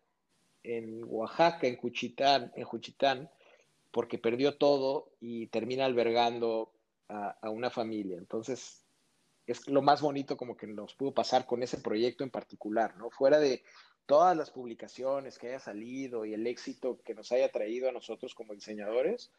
[0.62, 3.30] en Oaxaca, en Cuchitán, en Juchitán,
[3.90, 6.70] porque perdió todo y termina albergando
[7.08, 8.18] a, a, una familia.
[8.18, 8.84] Entonces,
[9.46, 13.10] es lo más bonito como que nos pudo pasar con ese proyecto en particular, ¿no?
[13.10, 13.62] Fuera de
[14.08, 18.34] todas las publicaciones que haya salido y el éxito que nos haya traído a nosotros
[18.34, 19.30] como diseñadores,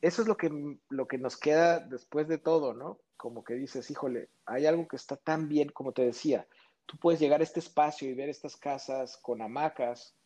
[0.00, 2.98] eso es lo que, lo que nos queda después de todo, ¿no?
[3.18, 6.48] Como que dices, híjole, hay algo que está tan bien, como te decía,
[6.86, 10.16] tú puedes llegar a este espacio y ver estas casas con hamacas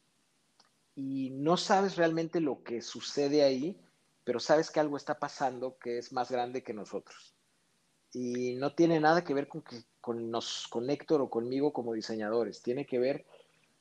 [0.94, 3.77] y no sabes realmente lo que sucede ahí,
[4.23, 7.35] pero sabes que algo está pasando que es más grande que nosotros.
[8.12, 11.95] Y no tiene nada que ver con que con, nos, con Héctor o conmigo como
[11.95, 13.25] diseñadores, tiene que ver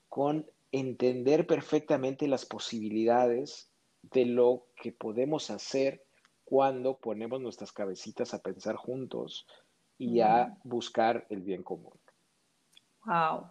[0.08, 3.70] con entender perfectamente las posibilidades
[4.04, 6.06] de lo que podemos hacer
[6.46, 9.46] cuando ponemos nuestras cabecitas a pensar juntos
[9.98, 11.92] y a buscar el bien común.
[13.06, 13.50] Wow.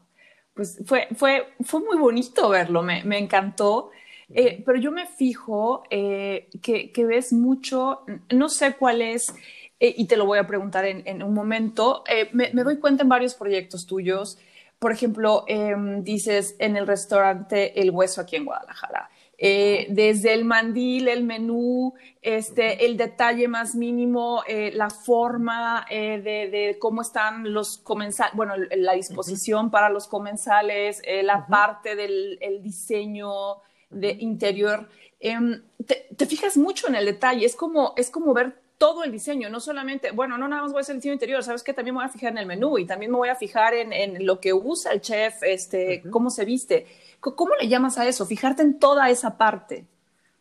[0.55, 3.91] Pues fue, fue, fue muy bonito verlo, me, me encantó.
[4.31, 9.35] Eh, pero yo me fijo eh, que, que, ves mucho, no sé cuál es
[9.83, 12.05] eh, y te lo voy a preguntar en, un momento.
[12.09, 14.39] Eh, me, doy cuenta en varios proyectos tuyos.
[14.79, 19.11] Por ejemplo, em, dices en el restaurante El Hueso aquí en Guadalajara.
[19.37, 27.03] Eh, desde el mandil, el menú, este, el detalle más mínimo, la forma de, cómo
[27.03, 33.57] están los comensales, bueno, la disposición para los comensales, la parte del diseño
[33.91, 34.89] de interior.
[35.19, 39.13] Em, te, te, fijas mucho en el detalle, es como, es como ver todo el
[39.13, 41.73] diseño, no solamente, bueno, no nada más voy a hacer el diseño interior, sabes que
[41.73, 44.27] también me voy a fijar en el menú y también me voy a fijar en,
[44.27, 46.89] lo que usa el chef, este, cómo se viste.
[47.21, 48.27] ¿Cómo le llamas a eso?
[48.27, 49.87] Fijarte en toda esa parte.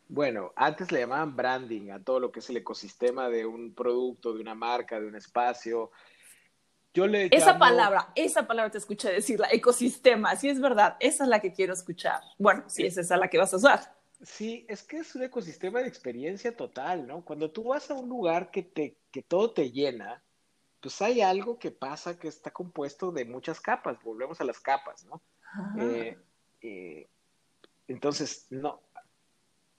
[0.10, 4.34] Bueno, antes le llamaban branding a todo lo que es el ecosistema de un producto,
[4.34, 5.92] de una marca, de un espacio.
[6.96, 11.30] Yo le esa palabra, esa palabra te escuché decirla, ecosistema, sí es verdad, esa es
[11.30, 12.22] la que quiero escuchar.
[12.40, 14.01] Bueno, sí, es esa la que vas a usar.
[14.24, 17.26] Sí, es que es un ecosistema de experiencia total, ¿no?
[17.26, 20.24] Cuando tú vas a un lugar que, te, que todo te llena,
[20.80, 25.06] pues hay algo que pasa que está compuesto de muchas capas, volvemos a las capas,
[25.06, 25.22] ¿no?
[25.80, 26.18] Eh,
[26.62, 27.08] eh,
[27.88, 28.82] entonces, no,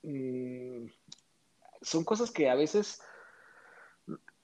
[0.03, 0.87] mm,
[1.81, 3.01] son cosas que a veces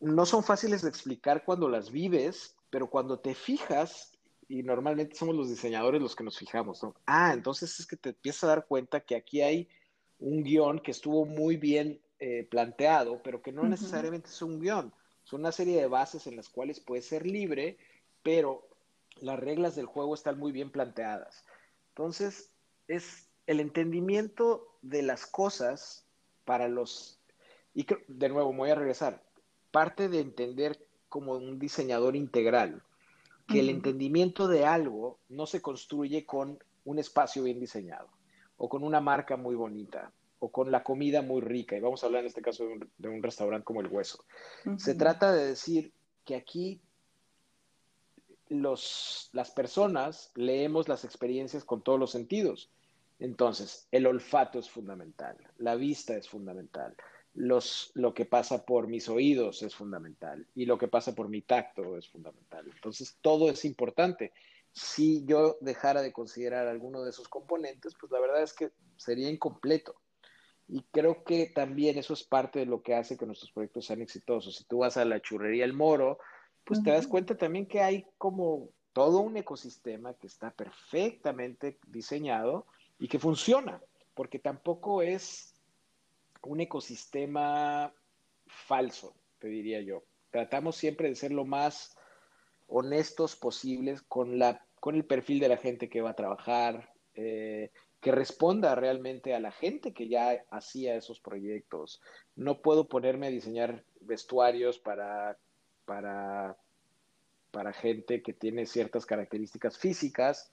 [0.01, 4.13] no son fáciles de explicar cuando las vives, pero cuando te fijas,
[4.49, 6.95] y normalmente somos los diseñadores los que nos fijamos, ¿no?
[7.07, 9.69] Ah, entonces es que te empiezas a dar cuenta que aquí hay
[10.20, 14.92] un guion que estuvo muy bien eh, planteado, pero que no necesariamente es un guion.
[15.24, 17.78] Son una serie de bases en las cuales puede ser libre,
[18.22, 18.68] pero
[19.20, 21.44] las reglas del juego están muy bien planteadas.
[21.90, 22.50] Entonces,
[22.88, 26.07] es el entendimiento de las cosas
[26.44, 27.20] para los...
[27.74, 29.22] Y de nuevo, me voy a regresar.
[29.70, 32.83] Parte de entender como un diseñador integral,
[33.46, 38.17] que el entendimiento de algo no se construye con un espacio bien diseñado
[38.59, 41.77] o con una marca muy bonita o con la comida muy rica.
[41.77, 42.64] Y vamos a hablar en este caso
[42.99, 44.25] de un, restaurante como El Hueso.
[44.77, 45.92] Se trata de decir
[46.25, 46.81] que aquí
[48.49, 52.71] los, las personas leemos las experiencias con todos los sentidos.
[53.18, 56.94] Entonces, el olfato es fundamental, la vista es fundamental,
[57.35, 61.42] los, lo que pasa por mis oídos es fundamental y lo que pasa por mi
[61.42, 62.71] tacto es fundamental.
[62.73, 64.33] Entonces, todo es importante
[64.79, 69.29] si yo dejara de considerar alguno de esos componentes, pues la verdad es que sería
[69.29, 69.97] incompleto.
[70.69, 74.03] Y creo que también eso es parte de lo que hace que nuestros proyectos sean
[74.03, 74.57] exitosos.
[74.57, 76.19] Si tú vas a la churrería El Moro,
[76.64, 82.67] pues te das cuenta también que hay como todo un ecosistema que está perfectamente diseñado
[82.99, 83.81] y que funciona,
[84.14, 85.55] porque tampoco es
[86.43, 87.93] un ecosistema
[88.47, 90.05] falso, te diría yo.
[90.31, 91.97] Tratamos siempre de ser lo más
[92.69, 97.71] honestos posibles con, la, con el perfil de la gente que va a trabajar, eh,
[98.01, 102.01] que responda realmente a la gente que ya hacía esos proyectos.
[102.37, 105.37] No puedo ponerme a diseñar vestuarios para,
[105.85, 106.57] para,
[107.51, 110.53] para gente que tiene ciertas características físicas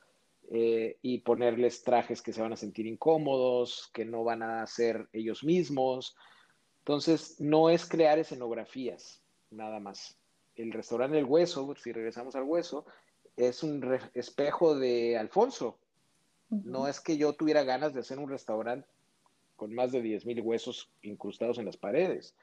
[0.52, 5.08] eh, y ponerles trajes que se van a sentir incómodos, que no van a ser
[5.14, 6.16] ellos mismos.
[6.80, 10.18] Entonces, no es crear escenografías, nada más.
[10.56, 12.86] El restaurante El Hueso, si regresamos al Hueso,
[13.38, 15.78] es un espejo de Alfonso,
[16.50, 18.88] no es que yo tuviera ganas de hacer un restaurante
[19.56, 22.36] con más de 10.000 huesos incrustados en las paredes.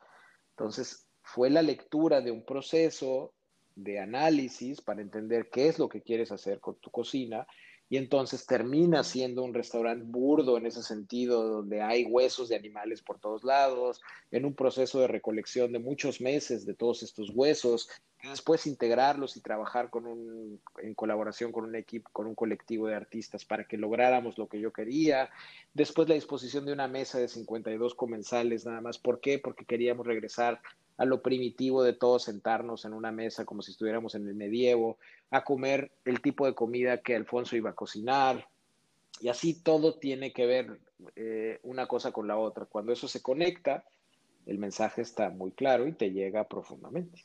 [0.50, 3.32] Entonces, fue la lectura de un proceso
[3.74, 7.46] de análisis para entender qué es lo que quieres hacer con tu cocina
[7.92, 13.02] y entonces termina siendo un restaurante burdo en ese sentido, donde hay huesos de animales
[13.02, 14.00] por todos lados,
[14.30, 17.90] en un proceso de recolección de muchos meses de todos estos huesos,
[18.22, 22.88] y después integrarlos y trabajar con un, en colaboración con un equipo, con un colectivo
[22.88, 25.28] de artistas para que lográramos lo que yo quería.
[25.74, 28.96] Después la disposición de una mesa de 52 comensales nada más.
[28.96, 29.38] ¿Por qué?
[29.38, 30.62] Porque queríamos regresar
[30.96, 34.98] a lo primitivo de todos sentarnos en una mesa como si estuviéramos en el medievo,
[35.32, 38.46] a comer el tipo de comida que Alfonso iba a cocinar.
[39.20, 40.78] Y así todo tiene que ver
[41.16, 42.66] eh, una cosa con la otra.
[42.66, 43.84] Cuando eso se conecta,
[44.46, 47.24] el mensaje está muy claro y te llega profundamente.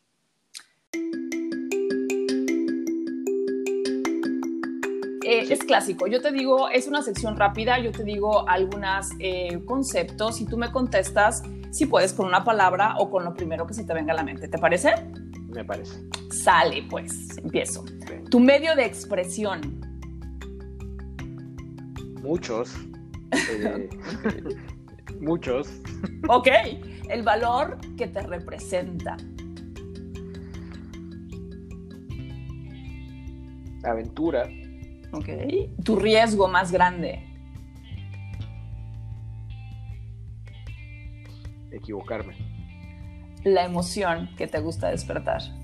[5.26, 6.08] Eh, es clásico.
[6.08, 10.56] Yo te digo, es una sección rápida, yo te digo algunos eh, conceptos y tú
[10.56, 14.13] me contestas si puedes con una palabra o con lo primero que se te venga
[14.13, 14.48] a la mente.
[14.48, 14.93] ¿Te parece?
[15.50, 16.00] Me parece.
[16.47, 17.83] Sale, pues, empiezo.
[18.31, 19.81] Tu medio de expresión.
[22.21, 22.73] Muchos.
[23.33, 23.89] Eh,
[25.19, 25.67] muchos.
[26.29, 26.47] Ok.
[27.10, 29.17] El valor que te representa.
[33.83, 34.47] Aventura.
[35.12, 35.27] Ok.
[35.83, 37.27] Tu riesgo más grande.
[41.71, 42.38] Equivocarme.
[43.43, 45.57] La emoción que te gusta despertar.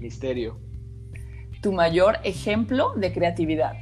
[0.00, 0.58] Misterio.
[1.62, 3.74] Tu mayor ejemplo de creatividad.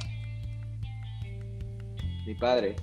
[2.25, 2.75] Mi padre.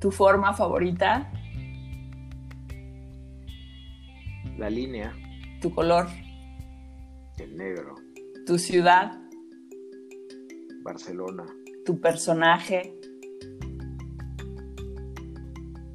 [0.00, 1.30] Tu forma favorita.
[4.58, 5.14] La línea.
[5.60, 6.06] Tu color.
[7.38, 7.94] El negro.
[8.46, 9.12] Tu ciudad.
[10.82, 11.46] Barcelona.
[11.86, 12.94] Tu personaje.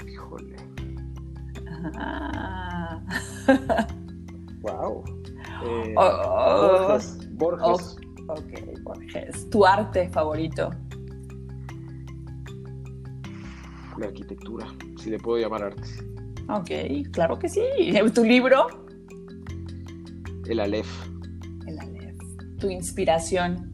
[0.08, 0.56] Híjole.
[1.96, 3.04] Ah.
[4.62, 5.04] wow.
[5.66, 6.88] Eh, Oh, oh.
[6.88, 7.18] Borges.
[7.34, 7.98] Borges.
[8.28, 9.50] ok, Borges.
[9.50, 10.70] Tu arte favorito.
[13.98, 14.68] La arquitectura.
[14.98, 15.88] Si le puedo llamar arte.
[16.50, 17.62] Ok, claro que sí.
[18.14, 18.68] Tu libro.
[20.46, 20.90] El Aleph.
[21.68, 22.18] El Aleph.
[22.60, 23.72] Tu inspiración.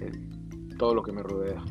[0.00, 1.62] el- todo lo que me rodea.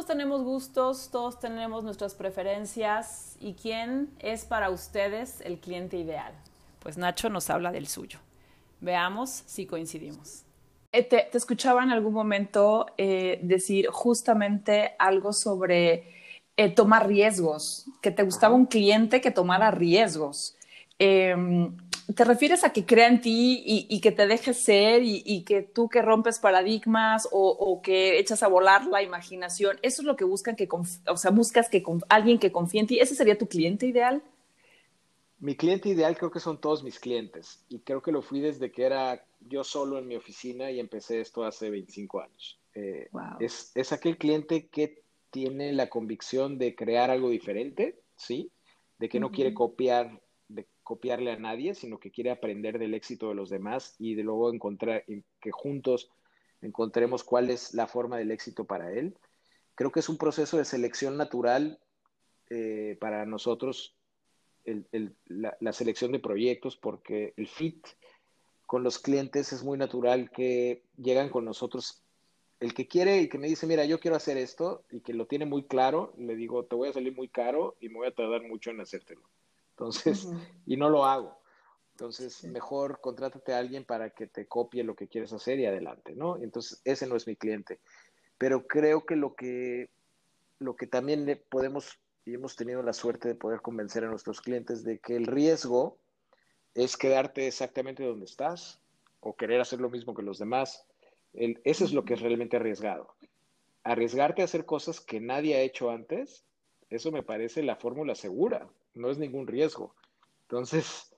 [0.00, 3.36] Todos tenemos gustos, todos tenemos nuestras preferencias.
[3.38, 6.32] ¿Y quién es para ustedes el cliente ideal?
[6.78, 8.18] Pues Nacho nos habla del suyo.
[8.80, 10.44] Veamos si coincidimos.
[10.90, 16.04] Eh, Te, te escuchaba en algún momento eh, decir justamente algo sobre
[16.56, 20.56] eh, tomar riesgos, que te gustaba un cliente que tomara riesgos.
[20.98, 21.76] Em,
[22.14, 25.44] ¿Te refieres a que crea en ti y, y que te dejes ser y, y
[25.44, 29.78] que tú que rompes paradigmas o, o que echas a volar la imaginación?
[29.82, 32.98] ¿Eso es lo que buscan que, o sea, buscas que alguien que confíe en ti?
[32.98, 34.22] ¿Ese sería tu cliente ideal?
[35.38, 38.70] Mi cliente ideal creo que son todos mis clientes y creo que lo fui desde
[38.70, 42.58] que era yo solo en mi oficina y empecé esto hace 25 años.
[42.74, 43.36] Eh, Wow.
[43.40, 48.50] es, es aquel cliente que tiene la convicción de crear algo diferente, ¿sí?
[48.98, 50.20] De que no quiere copiar,
[50.90, 54.52] copiarle a nadie, sino que quiere aprender del éxito de los demás y de luego
[54.52, 55.04] encontrar,
[55.40, 56.10] que juntos
[56.62, 59.16] encontremos cuál es la forma del éxito para él.
[59.76, 61.78] Creo que es un proceso de selección natural
[62.48, 63.94] eh, para nosotros
[65.26, 67.86] la, la selección de proyectos porque el fit
[68.66, 72.02] con los clientes es muy natural que llegan con nosotros.
[72.58, 75.26] El que quiere y que me dice, mira, yo quiero hacer esto y que lo
[75.26, 78.14] tiene muy claro, le digo, te voy a salir muy caro y me voy a
[78.14, 79.22] tardar mucho en hacértelo.
[79.80, 80.28] Entonces,
[80.66, 81.40] y no lo hago.
[81.92, 86.14] Entonces, mejor contrátate a alguien para que te copie lo que quieres hacer y adelante,
[86.14, 86.36] ¿no?
[86.36, 87.80] Entonces, ese no es mi cliente.
[88.36, 89.90] Pero creo que lo que,
[90.58, 94.84] lo que también podemos y hemos tenido la suerte de poder convencer a nuestros clientes
[94.84, 95.98] de que el riesgo
[96.74, 98.80] es quedarte exactamente donde estás
[99.20, 100.86] o querer hacer lo mismo que los demás.
[101.32, 103.14] eso es lo que es realmente arriesgado.
[103.82, 106.44] Arriesgarte a hacer cosas que nadie ha hecho antes,
[106.90, 109.94] eso me parece la fórmula segura, no es ningún riesgo.
[110.42, 111.14] Entonces,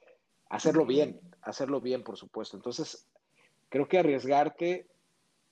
[0.49, 2.57] hacerlo bien, hacerlo bien, por supuesto.
[2.57, 3.09] Entonces,
[3.69, 4.87] creo que arriesgarte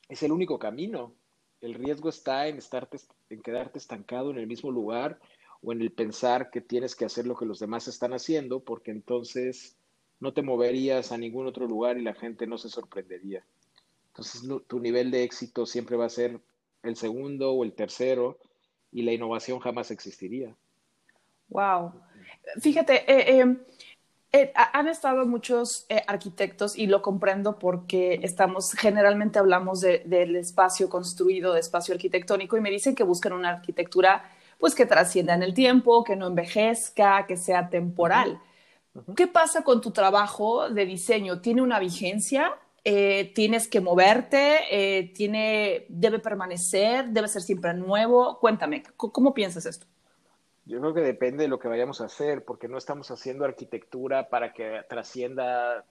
[0.09, 1.15] es el único camino.
[1.61, 2.99] El riesgo está en, estarte,
[3.29, 5.19] en quedarte estancado en el mismo lugar
[5.63, 8.91] o en el pensar que tienes que hacer lo que los demás están haciendo, porque
[8.91, 9.77] entonces
[10.21, 13.45] no te moverías a ningún otro lugar y la gente no se sorprendería.
[14.09, 16.41] Entonces tu nivel de éxito siempre va a ser
[16.83, 18.39] el segundo o el tercero
[18.93, 20.55] y la innovación jamás existiría.
[21.49, 21.93] Wow.
[22.61, 23.57] Fíjate, eh, eh,
[24.33, 31.53] eh, han estado muchos arquitectos y lo comprendo porque estamos, generalmente hablamos del espacio construido,
[31.53, 34.25] de espacio arquitectónico y me dicen que buscan una arquitectura
[34.59, 38.41] pues que trascienda en el tiempo, que no envejezca, que sea temporal.
[39.17, 41.41] ¿Qué pasa con tu trabajo de diseño?
[41.41, 42.57] ¿Tiene una vigencia?
[42.85, 44.59] Eh, ¿Tienes que moverte?
[44.71, 47.09] Eh, ¿tiene, ¿Debe permanecer?
[47.09, 48.39] ¿Debe ser siempre nuevo?
[48.39, 49.87] Cuéntame, ¿cómo piensas esto?
[50.71, 54.29] Yo creo que depende de lo que vayamos a hacer, porque no estamos haciendo arquitectura
[54.29, 55.85] para que trascienda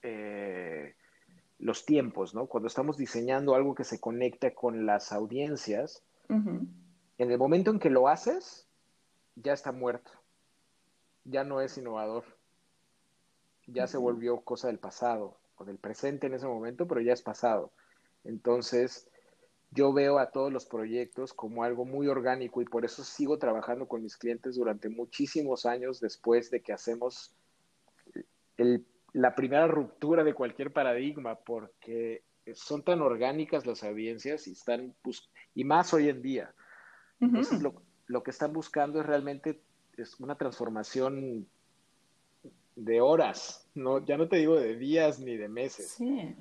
[0.00, 0.94] eh,
[1.58, 2.46] los tiempos, ¿no?
[2.46, 6.72] Cuando estamos diseñando algo que se conecta con las audiencias, en
[7.18, 8.68] el momento en que lo haces,
[9.34, 10.12] ya está muerto.
[11.24, 12.22] Ya no es innovador.
[13.66, 17.22] Ya se volvió cosa del pasado o del presente en ese momento, pero ya es
[17.22, 17.72] pasado.
[18.22, 19.10] Entonces,
[19.74, 23.88] yo veo a todos los proyectos como algo muy orgánico y por eso sigo trabajando
[23.88, 27.34] con mis clientes durante muchísimos años después de que hacemos
[29.12, 32.22] la primera ruptura de cualquier paradigma, porque
[32.54, 34.94] son tan orgánicas las audiencias y están
[35.54, 36.54] y más hoy en día.
[37.20, 39.62] Entonces, lo, que están buscando es realmente
[39.96, 41.46] es una transformación
[42.74, 45.90] de horas, no, ya no te digo de días ni de meses.
[45.90, 46.34] Sí,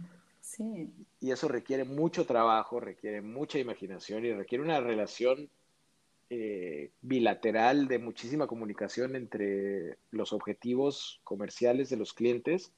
[0.55, 0.89] sí.
[1.19, 5.49] Y eso requiere mucho trabajo, requiere mucha imaginación y requiere una relación
[6.29, 12.71] eh, bilateral de muchísima comunicación entre los objetivos comerciales de los clientes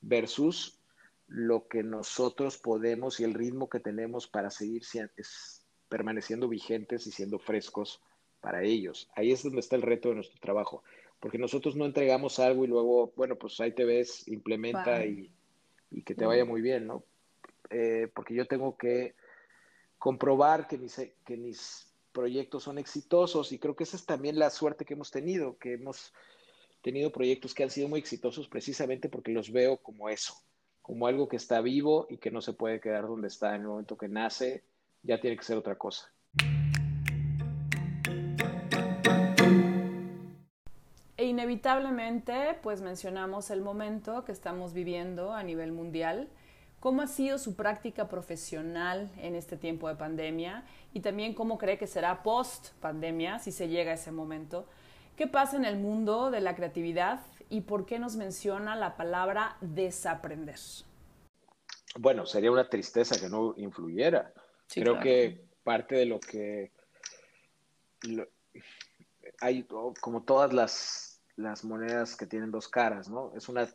[0.00, 0.80] versus
[1.26, 4.82] lo que nosotros podemos y el ritmo que tenemos para seguir
[5.88, 8.00] permaneciendo vigentes y siendo frescos
[8.40, 9.10] para ellos.
[9.14, 10.82] Ahí es donde está el reto de nuestro trabajo,
[11.20, 15.32] porque nosotros no entregamos algo y luego, bueno, pues ahí te ves, implementa y,
[16.04, 17.04] que te vaya muy bien, ¿no?
[17.70, 19.14] Eh, porque yo tengo que
[19.98, 24.50] comprobar que mis, que mis proyectos son exitosos y creo que esa es también la
[24.50, 26.12] suerte que hemos tenido, que hemos
[26.82, 30.34] tenido proyectos que han sido muy exitosos precisamente porque los veo como eso,
[30.82, 33.68] como algo que está vivo y que no se puede quedar donde está en el
[33.68, 34.64] momento que nace
[35.02, 36.12] ya tiene que ser otra cosa.
[41.16, 46.30] E inevitablemente, pues mencionamos el momento que estamos viviendo a nivel mundial.
[46.80, 50.64] ¿Cómo ha sido su práctica profesional en este tiempo de pandemia?
[50.94, 54.66] Y también cómo cree que será post pandemia, si se llega a ese momento.
[55.14, 57.20] ¿Qué pasa en el mundo de la creatividad
[57.50, 60.58] y por qué nos menciona la palabra desaprender?
[61.98, 64.32] Bueno, sería una tristeza que no influyera.
[64.66, 66.72] Creo que parte de lo que
[69.42, 69.66] hay,
[70.00, 73.34] como todas las, las, monedas que tienen dos caras, ¿no?
[73.36, 73.68] Es una,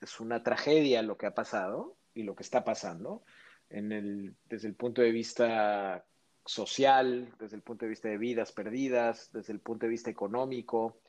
[0.00, 3.22] es una tragedia lo que ha pasado y lo que está pasando
[3.68, 6.04] en el, desde el punto de vista
[6.44, 11.00] social, desde el punto de vista de vidas perdidas, desde el punto de vista económico.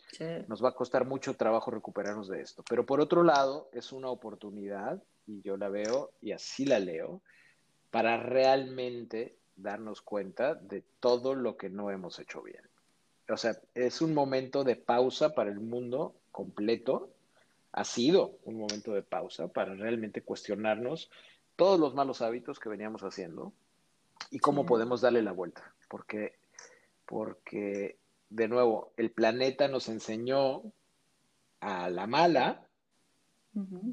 [0.47, 2.63] Nos va a costar mucho trabajo recuperarnos de esto.
[2.69, 7.21] Pero por otro lado, es una oportunidad, y yo la veo y así la leo,
[7.89, 12.63] para realmente darnos cuenta de todo lo que no hemos hecho bien.
[13.29, 17.13] O sea, es un momento de pausa para el mundo completo.
[17.73, 21.09] Ha sido un momento de pausa para realmente cuestionarnos
[21.55, 23.53] todos los malos hábitos que veníamos haciendo
[24.29, 25.73] y cómo podemos darle la vuelta.
[25.89, 26.33] Porque,
[27.05, 27.97] porque,
[28.29, 30.63] de nuevo, el planeta nos enseñó
[31.59, 32.67] a la mala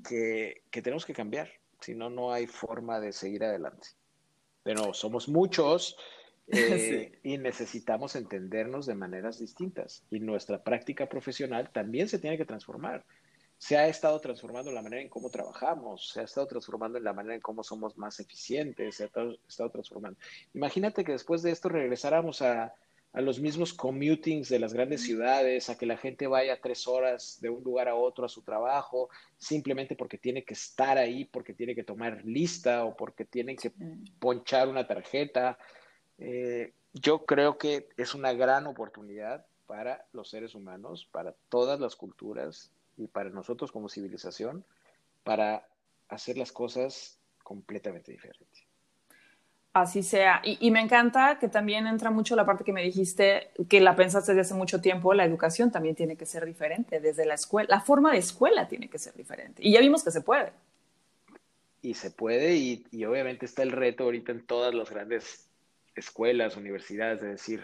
[0.09, 1.51] que, que tenemos que cambiar
[1.81, 3.89] si no, no hay forma de seguir adelante.
[4.62, 5.97] Pero somos muchos
[6.49, 10.03] eh, y necesitamos entendernos de maneras distintas.
[10.11, 13.05] Y nuestra práctica profesional también se tiene que transformar.
[13.59, 17.13] Se ha estado transformando la manera en cómo trabajamos, se ha estado transformando en la
[17.13, 20.19] manera en cómo somos más eficientes, se ha estado transformando.
[20.55, 22.75] Imagínate que después de esto regresáramos a
[23.13, 27.39] a los mismos commutings de las grandes ciudades, a que la gente vaya tres horas
[27.41, 31.55] de un lugar a otro a su trabajo, simplemente porque tiene que estar ahí, porque
[31.55, 33.73] tiene que tomar lista o porque tiene que
[34.19, 35.59] ponchar una tarjeta.
[36.19, 41.97] Eh, yo creo que es una gran oportunidad para los seres humanos, para todas las
[41.97, 44.65] culturas y para nosotros como civilización,
[45.25, 45.67] para
[46.09, 48.65] hacer las cosas completamente diferentes.
[49.73, 50.43] Así sea.
[50.45, 54.33] Y, me encanta que también entra mucho la parte que me dijiste, que la pensaste
[54.33, 57.81] desde hace mucho tiempo, la educación también tiene que ser diferente, desde la escuela, la
[57.81, 59.63] forma de escuela tiene que ser diferente.
[59.65, 60.53] Y ya vimos que se puede.
[61.81, 65.49] Y se puede, y, obviamente está el reto ahorita en todas las grandes
[65.95, 67.63] escuelas, universidades, de decir,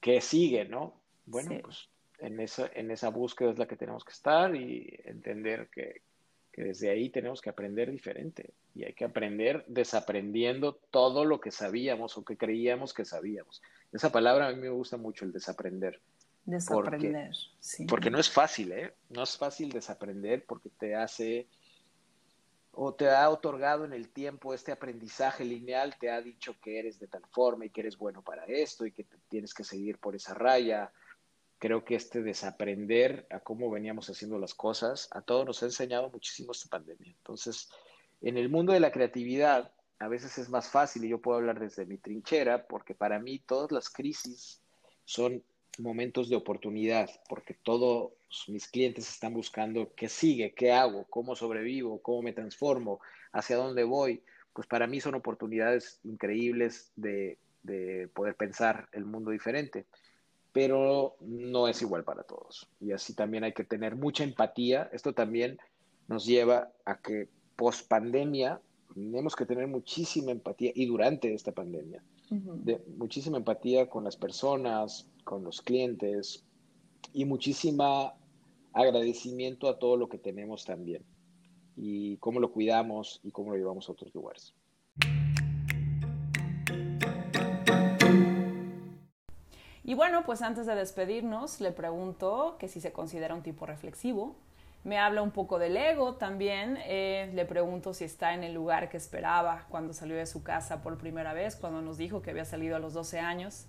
[0.00, 0.94] ¿qué sigue, no?
[1.26, 1.88] Bueno, pues
[2.22, 6.02] en esa, en esa búsqueda es la que tenemos que estar y entender que,
[6.52, 11.50] que desde ahí tenemos que aprender diferente y hay que aprender desaprendiendo todo lo que
[11.50, 13.60] sabíamos o que creíamos que sabíamos.
[13.92, 16.00] Esa palabra a mí me gusta mucho, el desaprender.
[16.44, 17.86] Desaprender, sí.
[17.86, 18.94] Porque no es fácil, ¿eh?
[19.10, 21.46] No es fácil desaprender porque te hace
[22.74, 26.98] o te ha otorgado en el tiempo este aprendizaje lineal, te ha dicho que eres
[26.98, 30.16] de tal forma y que eres bueno para esto y que tienes que seguir por
[30.16, 30.90] esa raya
[31.62, 36.10] creo que este desaprender a cómo veníamos haciendo las cosas, a todos nos ha enseñado
[36.10, 37.14] muchísimo esta pandemia.
[37.16, 37.70] Entonces,
[38.20, 41.60] en el mundo de la creatividad, a veces es más fácil, y yo puedo hablar
[41.60, 44.60] desde mi trinchera, porque para mí todas las crisis
[45.04, 45.40] son
[45.78, 48.10] momentos de oportunidad, porque todos
[48.48, 52.98] mis clientes están buscando qué sigue, qué hago, cómo sobrevivo, cómo me transformo,
[53.30, 54.20] hacia dónde voy.
[54.52, 59.86] Pues para mí son oportunidades increíbles de, de poder pensar el mundo diferente
[60.52, 62.68] pero no es igual para todos.
[62.80, 64.88] Y así también hay que tener mucha empatía.
[64.92, 65.58] Esto también
[66.08, 68.60] nos lleva a que post pandemia
[68.94, 75.08] tenemos que tener muchísima empatía y durante esta pandemia, de, muchísima empatía con las personas,
[75.24, 76.44] con los clientes
[77.12, 78.14] y muchísima
[78.72, 81.04] agradecimiento a todo lo que tenemos también
[81.76, 84.54] y cómo lo cuidamos y cómo lo llevamos a otros lugares.
[89.84, 94.36] Y bueno, pues antes de despedirnos, le pregunto que si se considera un tipo reflexivo.
[94.84, 96.78] Me habla un poco del ego también.
[96.84, 100.82] Eh, le pregunto si está en el lugar que esperaba cuando salió de su casa
[100.82, 103.66] por primera vez, cuando nos dijo que había salido a los 12 años.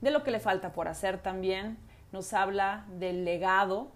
[0.00, 1.78] De lo que le falta por hacer también.
[2.12, 3.90] Nos habla del legado.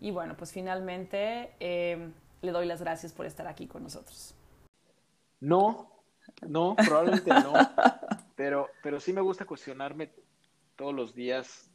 [0.00, 4.34] Y bueno, pues finalmente eh, le doy las gracias por estar aquí con nosotros.
[5.38, 5.90] No,
[6.46, 7.52] no, probablemente no.
[8.36, 10.12] Pero, pero sí me gusta cuestionarme
[10.80, 11.70] todos los días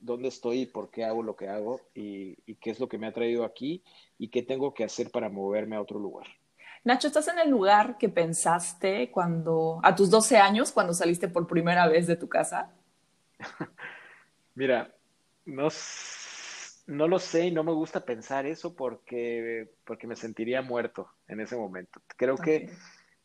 [0.00, 3.06] dónde estoy y por qué hago lo que hago y, qué es lo que me
[3.06, 3.84] ha traído aquí
[4.16, 6.26] y qué tengo que hacer para moverme a otro lugar.
[6.84, 11.46] Nacho, ¿estás en el lugar que pensaste cuando, a tus 12 años, cuando saliste por
[11.46, 12.72] primera vez de tu casa?
[14.54, 14.94] Mira,
[15.44, 15.68] no,
[16.86, 21.40] no lo sé y no me gusta pensar eso porque, porque me sentiría muerto en
[21.40, 22.00] ese momento.
[22.16, 22.70] Creo que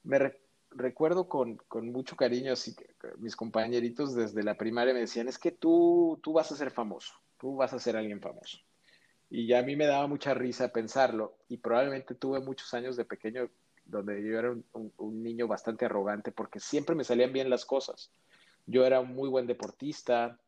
[0.04, 0.34] me,
[0.72, 2.76] recuerdo con, con, mucho cariño, así
[3.18, 7.14] mis compañeritos desde la primaria me decían, es que tú, tú vas a ser famoso,
[7.38, 8.60] tú vas a ser alguien famoso.
[9.30, 13.06] Y ya a mí me daba mucha risa pensarlo y probablemente tuve muchos años de
[13.06, 13.50] pequeño
[13.86, 18.12] donde yo era un, niño bastante arrogante porque siempre me salían bien las cosas.
[18.66, 20.40] Yo era un muy buen deportista,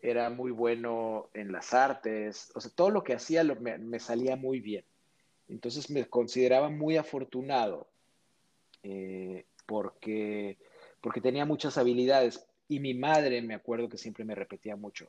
[0.00, 4.36] era muy bueno en las artes, o sea, todo lo que hacía me, me salía
[4.36, 4.84] muy bien.
[5.48, 7.88] Entonces me consideraba muy afortunado
[8.84, 10.58] eh, porque,
[11.00, 12.46] porque tenía muchas habilidades.
[12.68, 15.08] Y mi madre, me acuerdo que siempre me repetía mucho,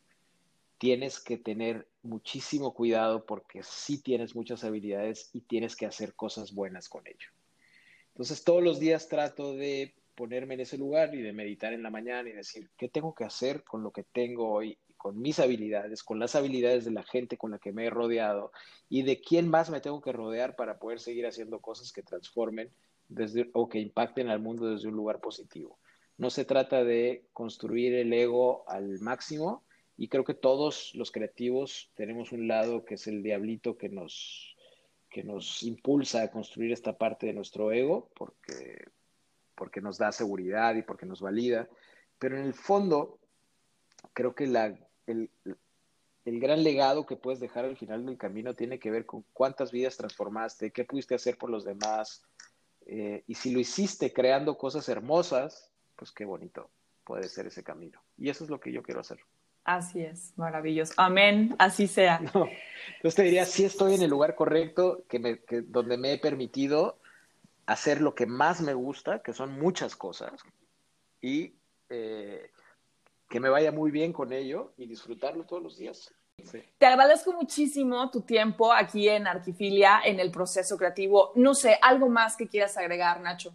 [0.77, 6.53] tienes que tener muchísimo cuidado porque sí tienes muchas habilidades y tienes que hacer cosas
[6.53, 7.29] buenas con ello.
[8.09, 11.89] Entonces todos los días trato de ponerme en ese lugar y de meditar en la
[11.89, 16.03] mañana y decir, ¿qué tengo que hacer con lo que tengo hoy, con mis habilidades,
[16.03, 18.51] con las habilidades de la gente con la que me he rodeado
[18.89, 22.69] y de quién más me tengo que rodear para poder seguir haciendo cosas que transformen
[23.07, 25.79] desde, o que impacten al mundo desde un lugar positivo.
[26.17, 29.63] No se trata de construir el ego al máximo
[29.97, 34.55] y creo que todos los creativos tenemos un lado que es el diablito que nos,
[35.09, 38.85] que nos impulsa a construir esta parte de nuestro ego porque,
[39.55, 41.67] porque nos da seguridad y porque nos valida.
[42.17, 43.19] Pero en el fondo,
[44.13, 45.29] creo que la, el,
[46.25, 49.71] el gran legado que puedes dejar al final del camino tiene que ver con cuántas
[49.71, 52.23] vidas transformaste, qué pudiste hacer por los demás,
[52.85, 56.69] eh, y si lo hiciste creando cosas hermosas, pues qué bonito
[57.03, 58.01] puede ser ese camino.
[58.17, 59.19] Y eso es lo que yo quiero hacer.
[59.63, 60.93] Así es, maravilloso.
[60.97, 62.17] Amén, así sea.
[62.97, 66.17] Entonces te diría, sí estoy en el lugar correcto, que me, que, donde me he
[66.19, 66.99] permitido
[67.65, 70.33] hacer lo que más me gusta, que son muchas cosas,
[71.19, 71.55] y,
[71.89, 72.51] eh,
[73.27, 76.13] que me vaya muy bien con ello y disfrutarlo todos los días.
[76.77, 81.31] Te agradezco muchísimo tu tiempo aquí en Arquifilia, en el proceso creativo.
[81.35, 83.53] No sé, algo más que quieras agregar, Nacho.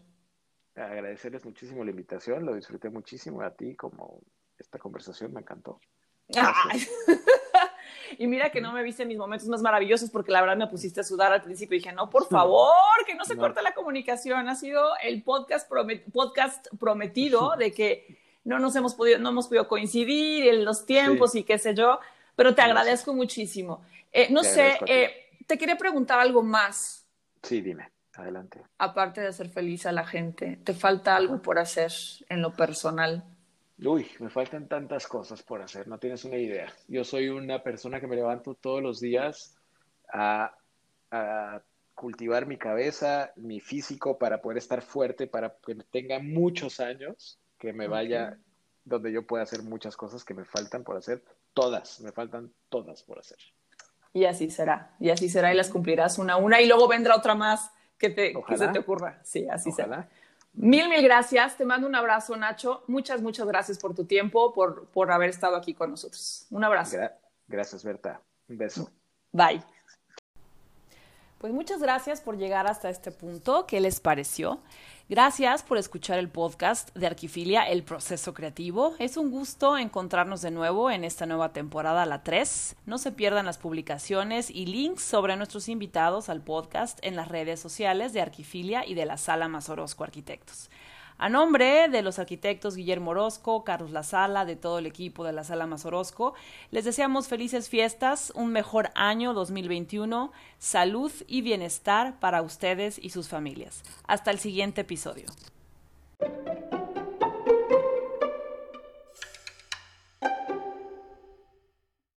[0.74, 4.20] Agradecerles muchísimo la invitación, lo disfruté muchísimo a ti, como
[4.58, 5.80] esta conversación me encantó.
[8.18, 10.68] y mira que no me viste en mis momentos más maravillosos porque la verdad me
[10.68, 13.74] pusiste a sudar al principio y dije, no, por favor, que no se corte la
[13.74, 14.48] comunicación.
[14.48, 15.70] Ha sido el podcast,
[16.12, 21.34] podcast prometido de que no nos hemos podido, no hemos podido coincidir en los tiempos
[21.34, 22.00] y qué sé yo
[22.36, 23.82] pero te agradezco muchísimo.
[24.12, 27.06] Eh, no sé, eh, te quería preguntar algo más.
[27.42, 28.62] Sí, dime, adelante.
[28.78, 31.92] Aparte de hacer feliz a la gente, ¿te falta algo por hacer
[32.28, 33.24] en lo personal?
[33.82, 36.72] Uy, me faltan tantas cosas por hacer, no tienes una idea.
[36.86, 39.56] Yo soy una persona que me levanto todos los días
[40.12, 40.54] a,
[41.94, 47.74] cultivar mi cabeza, mi físico para poder estar fuerte, para que tenga muchos años, que
[47.74, 48.38] me vaya
[48.84, 51.22] donde yo pueda hacer muchas cosas que me faltan por hacer
[51.54, 53.38] todas, me faltan todas por hacer.
[54.12, 57.16] Y así será, y así será, y las cumplirás una a una, y luego vendrá
[57.16, 59.20] otra más que, te, que se te ocurra.
[59.22, 60.08] Sí, así será.
[60.52, 61.56] Mil, mil gracias.
[61.56, 62.82] Te mando un abrazo, Nacho.
[62.88, 66.46] Muchas, muchas gracias por tu tiempo, por, por haber estado aquí con nosotros.
[66.50, 66.96] Un abrazo.
[67.46, 68.20] gracias, Berta.
[68.48, 68.90] Un beso.
[69.32, 69.62] Bye.
[71.40, 73.64] Pues muchas gracias por llegar hasta este punto.
[73.66, 74.60] ¿Qué les pareció?
[75.08, 78.94] Gracias por escuchar el podcast de Arquifilia, El Proceso Creativo.
[78.98, 82.76] Es un gusto encontrarnos de nuevo en esta nueva temporada, la 3.
[82.84, 87.58] No se pierdan las publicaciones y links sobre nuestros invitados al podcast en las redes
[87.58, 90.68] sociales de Arquifilia y de la Sala Mazorosco Arquitectos.
[91.20, 95.34] A nombre de los arquitectos Guillermo Orozco, Carlos La Sala, de todo el equipo de
[95.34, 96.32] la Sala Más Orozco,
[96.70, 103.28] les deseamos felices fiestas, un mejor año 2021, salud y bienestar para ustedes y sus
[103.28, 103.82] familias.
[104.06, 105.26] Hasta el siguiente episodio.